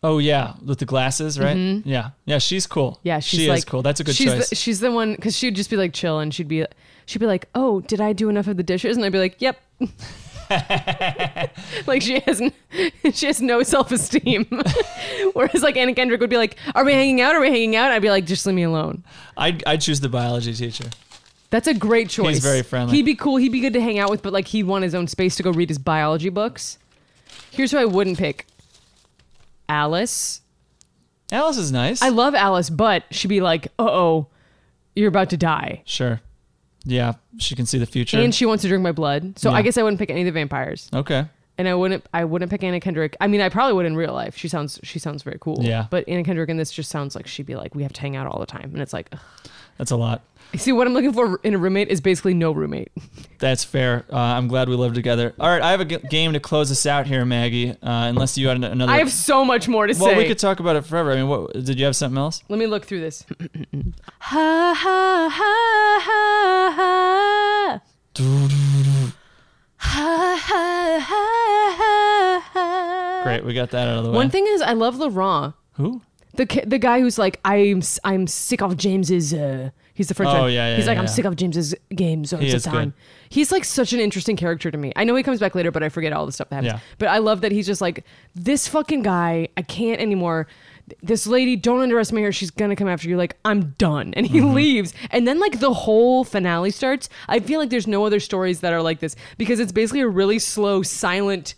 [0.01, 1.57] Oh yeah, with the glasses, right?
[1.57, 2.91] Yeah, yeah, she's cool.
[2.91, 3.07] Mm-hmm.
[3.07, 3.81] Yeah, she's she like is cool.
[3.81, 4.49] That's a good she's choice.
[4.49, 6.65] The, she's the one because she'd just be like chill and she'd be
[7.05, 9.41] she'd be like, "Oh, did I do enough of the dishes?" And I'd be like,
[9.41, 9.59] "Yep."
[11.85, 12.51] like she has n-
[13.13, 14.45] she has no self esteem.
[15.33, 17.35] Whereas like Anna Kendrick would be like, "Are we hanging out?
[17.35, 19.03] Are we hanging out?" I'd be like, "Just leave me alone."
[19.37, 20.85] I'd, I'd choose the biology teacher.
[21.51, 22.35] That's a great choice.
[22.35, 22.95] He's very friendly.
[22.95, 23.37] He'd be cool.
[23.37, 25.43] He'd be good to hang out with, but like he'd want his own space to
[25.43, 26.77] go read his biology books.
[27.51, 28.45] Here's who I wouldn't pick.
[29.69, 30.41] Alice.
[31.31, 32.01] Alice is nice.
[32.01, 34.27] I love Alice, but she'd be like, "Uh oh,
[34.95, 36.21] you're about to die." sure.
[36.85, 38.17] Yeah, she can see the future.
[38.17, 39.37] and she wants to drink my blood.
[39.37, 39.61] So I Yeah.
[39.63, 41.25] guess I wouldn't pick any of the vampires, okay.
[41.57, 42.05] and I wouldn't.
[42.13, 43.15] I wouldn't pick Anna Kendrick.
[43.21, 44.35] I mean, I probably would in real life.
[44.37, 44.79] She sounds.
[44.81, 45.57] She sounds very cool.
[45.61, 45.85] Yeah.
[45.89, 48.15] But Anna Kendrick in this just sounds like she'd be like, we have to hang
[48.15, 49.19] out all the time, and it's like, ugh.
[49.77, 50.21] That's a lot.
[50.57, 52.91] See, what I'm looking for in a roommate is basically no roommate.
[53.39, 54.05] That's fair.
[54.11, 55.33] Uh, I'm glad we live together.
[55.39, 57.69] All right, I have a g- game to close us out here, Maggie.
[57.71, 58.91] Uh, unless you had an- another.
[58.91, 60.01] I have so much more to say.
[60.01, 60.17] well, say.
[60.17, 61.11] we could talk about it forever.
[61.11, 62.43] I mean, what did you have something else?
[62.49, 63.25] Let me look through this.
[64.19, 67.81] ha ha ha ha ha.
[69.81, 73.21] Ha ha ha ha ha.
[73.23, 74.15] Great, we got that out of the way.
[74.17, 75.53] One thing is, I love Laurent.
[75.73, 76.01] Who?
[76.35, 79.33] The ki- the guy who's like, I'm s- I'm sick of James's.
[79.33, 80.51] Uh, he's the French Oh, one.
[80.53, 81.09] yeah, yeah, He's like, I'm yeah.
[81.09, 82.73] sick of James's games all He the is time.
[82.89, 82.93] good.
[83.27, 84.93] He's like such an interesting character to me.
[84.95, 86.73] I know he comes back later, but I forget all the stuff that happens.
[86.73, 86.79] Yeah.
[86.97, 89.49] But I love that he's just like this fucking guy.
[89.57, 90.47] I can't anymore.
[91.03, 92.31] This lady, don't underestimate her.
[92.31, 93.17] She's gonna come after you.
[93.17, 94.53] Like I'm done, and he Mm-hmm.
[94.55, 94.93] leaves.
[95.11, 97.09] And then like the whole finale starts.
[97.27, 100.07] I feel like there's no other stories that are like this because it's basically a
[100.07, 101.53] really slow, silent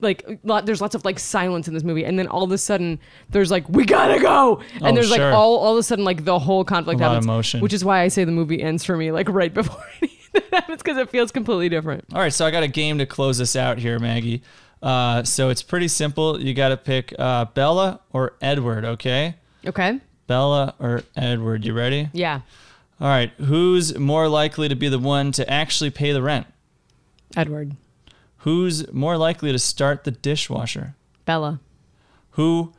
[0.00, 2.58] like lot, there's lots of like silence in this movie and then all of a
[2.58, 2.98] sudden
[3.30, 5.18] there's like we gotta go and Oh, there's sure.
[5.18, 7.60] like all all of a sudden like the whole conflict A lot of happens emotion.
[7.60, 10.32] which is why i say the movie ends for me like right before any of
[10.32, 13.06] that happens because it feels completely different All right, so I got a game to
[13.06, 14.42] close us out here, Maggie.
[14.82, 16.40] Uh, so it's pretty simple.
[16.40, 19.34] You got to pick uh, Bella or Edward, okay?
[19.66, 21.64] okay Bella or Edward.
[21.64, 22.08] You ready?
[22.12, 22.40] yeah
[23.00, 23.30] All right.
[23.38, 26.46] Who's more likely to be the one to actually pay the rent?
[27.36, 27.76] edward
[28.40, 30.94] Who's more likely to start the dishwasher?
[31.24, 31.60] bella
[32.32, 32.72] Who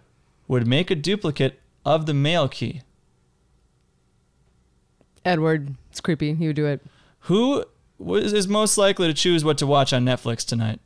[0.48, 2.82] would make a duplicate of the mail key?
[5.24, 6.82] edward it's creepy he would do it
[7.22, 7.64] Who
[8.00, 10.80] was, is most likely to choose what to watch on Netflix tonight?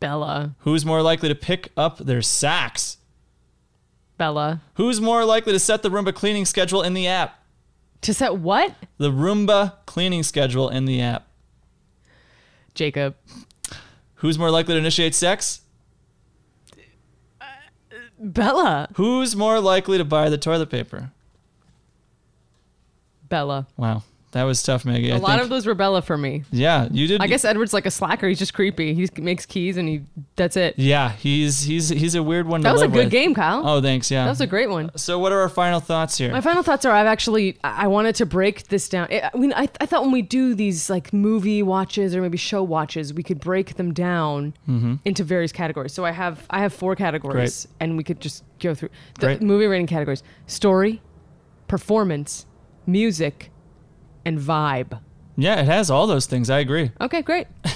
[0.00, 0.56] Bella.
[0.60, 2.96] Who's more likely to pick up their sacks?
[4.18, 4.60] Bella.
[4.74, 7.40] Who's more likely to set the Roomba cleaning schedule in the app?
[8.00, 8.74] To set what?
[8.98, 11.28] The Roomba cleaning schedule in the app.
[12.74, 13.14] Jacob.
[14.22, 15.62] Who's more likely to initiate sex?
[18.20, 18.88] Bella.
[18.94, 21.10] Who's more likely to buy the toilet paper?
[23.28, 23.66] Bella.
[23.76, 25.10] Wow, that was tough, Maggie.
[25.10, 26.44] A I lot think, of those were Bella for me.
[26.50, 27.20] Yeah, you did.
[27.20, 28.26] I guess Edward's like a slacker.
[28.26, 28.94] He's just creepy.
[28.94, 30.02] He makes keys and he
[30.36, 30.78] that's it.
[30.78, 33.12] Yeah, he's he's he's a weird one to That was a live good with.
[33.12, 33.62] game, Kyle.
[33.62, 34.10] Oh, thanks.
[34.10, 34.24] Yeah.
[34.24, 34.90] That was a great one.
[34.96, 36.32] so, what are our final thoughts here?
[36.32, 39.08] My final thoughts are I've actually I I wanted to break this down.
[39.10, 42.38] I I mean I, I thought when we do these like movie watches or maybe
[42.38, 44.94] show watches, we could break them down mm-hmm.
[45.04, 45.92] into various categories.
[45.92, 48.88] So I have I have four categories and we could just go through
[49.20, 49.42] the Great.
[49.42, 51.02] movie rating categories: story,
[51.68, 52.46] performance,
[52.86, 53.50] music,
[54.24, 55.00] and vibe.
[55.36, 56.50] yeah, it has all those things.
[56.50, 56.90] I agree.
[57.00, 57.46] Okay, great.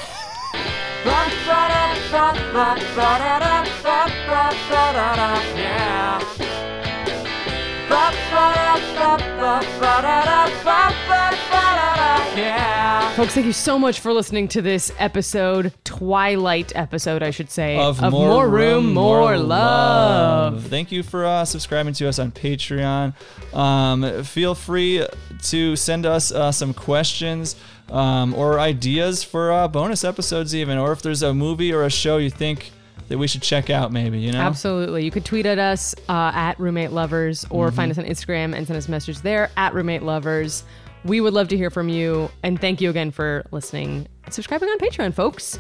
[13.17, 17.79] Folks, thank you so much for listening to this episode, Twilight episode, I should say,
[17.79, 20.67] Of, More, Room, More, love.
[20.67, 23.15] Thank you for uh, subscribing to us on Patreon.
[23.55, 25.07] Um, feel free
[25.45, 27.57] to send us uh, some questions
[27.91, 31.91] um, or ideas for uh, bonus episodes, even, or if there's a movie or a
[31.91, 32.71] show you think
[33.09, 34.19] that we should check out, maybe.
[34.19, 34.41] You know.
[34.43, 35.07] Absolutely.
[35.07, 37.77] You could tweet at us uh, at Roommate Lovers or Mm-hmm.
[37.77, 40.65] find us on Instagram and send us a message there at Roommate Lovers.
[41.05, 42.31] We would love to hear from you.
[42.43, 45.59] And thank you again for listening and subscribing on Patreon, folks.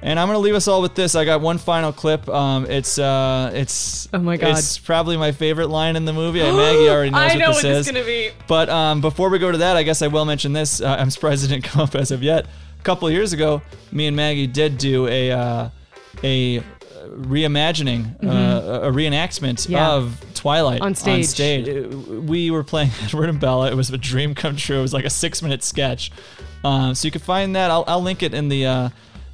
[0.00, 1.16] And I'm gonna leave us all with this.
[1.16, 2.28] I got one final clip.
[2.28, 4.56] Um, it's uh, it's Oh my God.
[4.56, 6.38] it's probably my favorite line in the movie.
[6.40, 8.00] Maggie already knows I know what what this this is.
[8.02, 8.30] to be.
[8.46, 10.80] But um, before we go to that, I guess I will mention this.
[10.80, 12.46] Uh, I'm surprised it didn't come up as of yet.
[12.78, 13.60] A couple of years ago,
[13.90, 15.68] me and Maggie did do a uh,
[16.22, 16.62] a
[17.16, 19.72] reimagining, uh, a reenactment Mm-hmm.
[19.72, 19.90] Yeah.
[19.92, 21.26] of Twilight On stage.
[21.26, 21.68] stage.
[21.68, 23.70] Uh, We were playing Edward and Bella.
[23.70, 24.78] It was a dream come true.
[24.78, 26.10] It was like a six minute sketch.
[26.64, 27.70] Um, so you can find that.
[27.70, 28.88] I'll, I'll link it in the uh,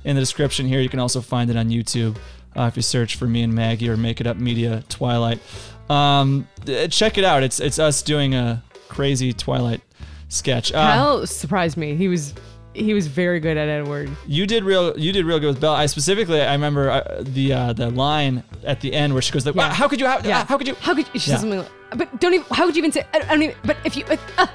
[0.04, 0.80] in the description here.
[0.80, 2.16] You can also find it on YouTube
[2.56, 5.40] uh, if you search for me and Maggie or Make It Up Media Twilight.
[5.88, 7.42] Um, uh, check it out.
[7.42, 9.80] It's it's us doing a crazy Twilight
[10.28, 10.72] sketch.
[10.72, 11.94] Uh, Kyle surprised me.
[11.96, 12.34] He was
[12.74, 14.10] he was very good at Edward.
[14.26, 15.76] you did real you did real good with Bella.
[15.76, 19.46] I specifically I remember uh, the uh, the line at the end where she goes
[19.46, 19.68] like, Yeah.
[19.68, 20.06] "Wow, "How could you?
[20.06, 20.44] How, Yeah.
[20.44, 21.20] how could you?" How could you?
[21.20, 21.36] She Yeah.
[21.36, 22.46] said something like, but don't even.
[22.50, 23.06] How would you even say?
[23.12, 23.56] I don't even.
[23.64, 24.04] But if you.
[24.38, 24.46] Uh,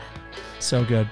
[0.60, 1.08] So good.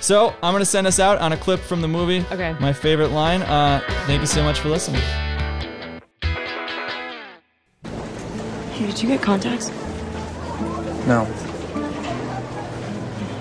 [0.00, 2.24] So I'm gonna send us out on a clip from the movie.
[2.32, 2.54] Okay.
[2.60, 3.42] My favorite line.
[3.42, 5.00] Uh, thank you so much for listening.
[8.72, 9.70] Hey, did you get contacts?
[11.06, 11.26] No.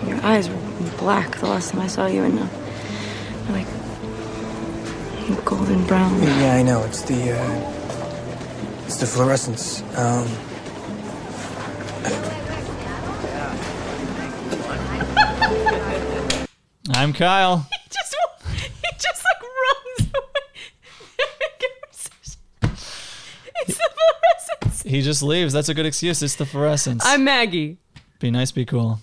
[0.08, 0.58] Your eyes were
[0.98, 2.61] black the last time I saw you, and uh, they're
[3.52, 3.68] like
[5.46, 6.22] golden brown.
[6.24, 6.84] Yeah, I know.
[6.84, 9.82] It's the, uh, it's the fluorescence.
[9.98, 10.28] Um,
[16.94, 17.68] I'm Kyle.
[17.90, 18.16] just
[18.82, 20.26] he just like runs away.
[23.62, 23.90] it's the
[24.60, 24.84] fluorescence.
[24.84, 25.54] He just leaves.
[25.54, 26.22] That's a good excuse.
[26.22, 27.04] It's the fluorescence.
[27.06, 27.78] I'm Maggie.
[28.20, 29.00] be nice, be cool.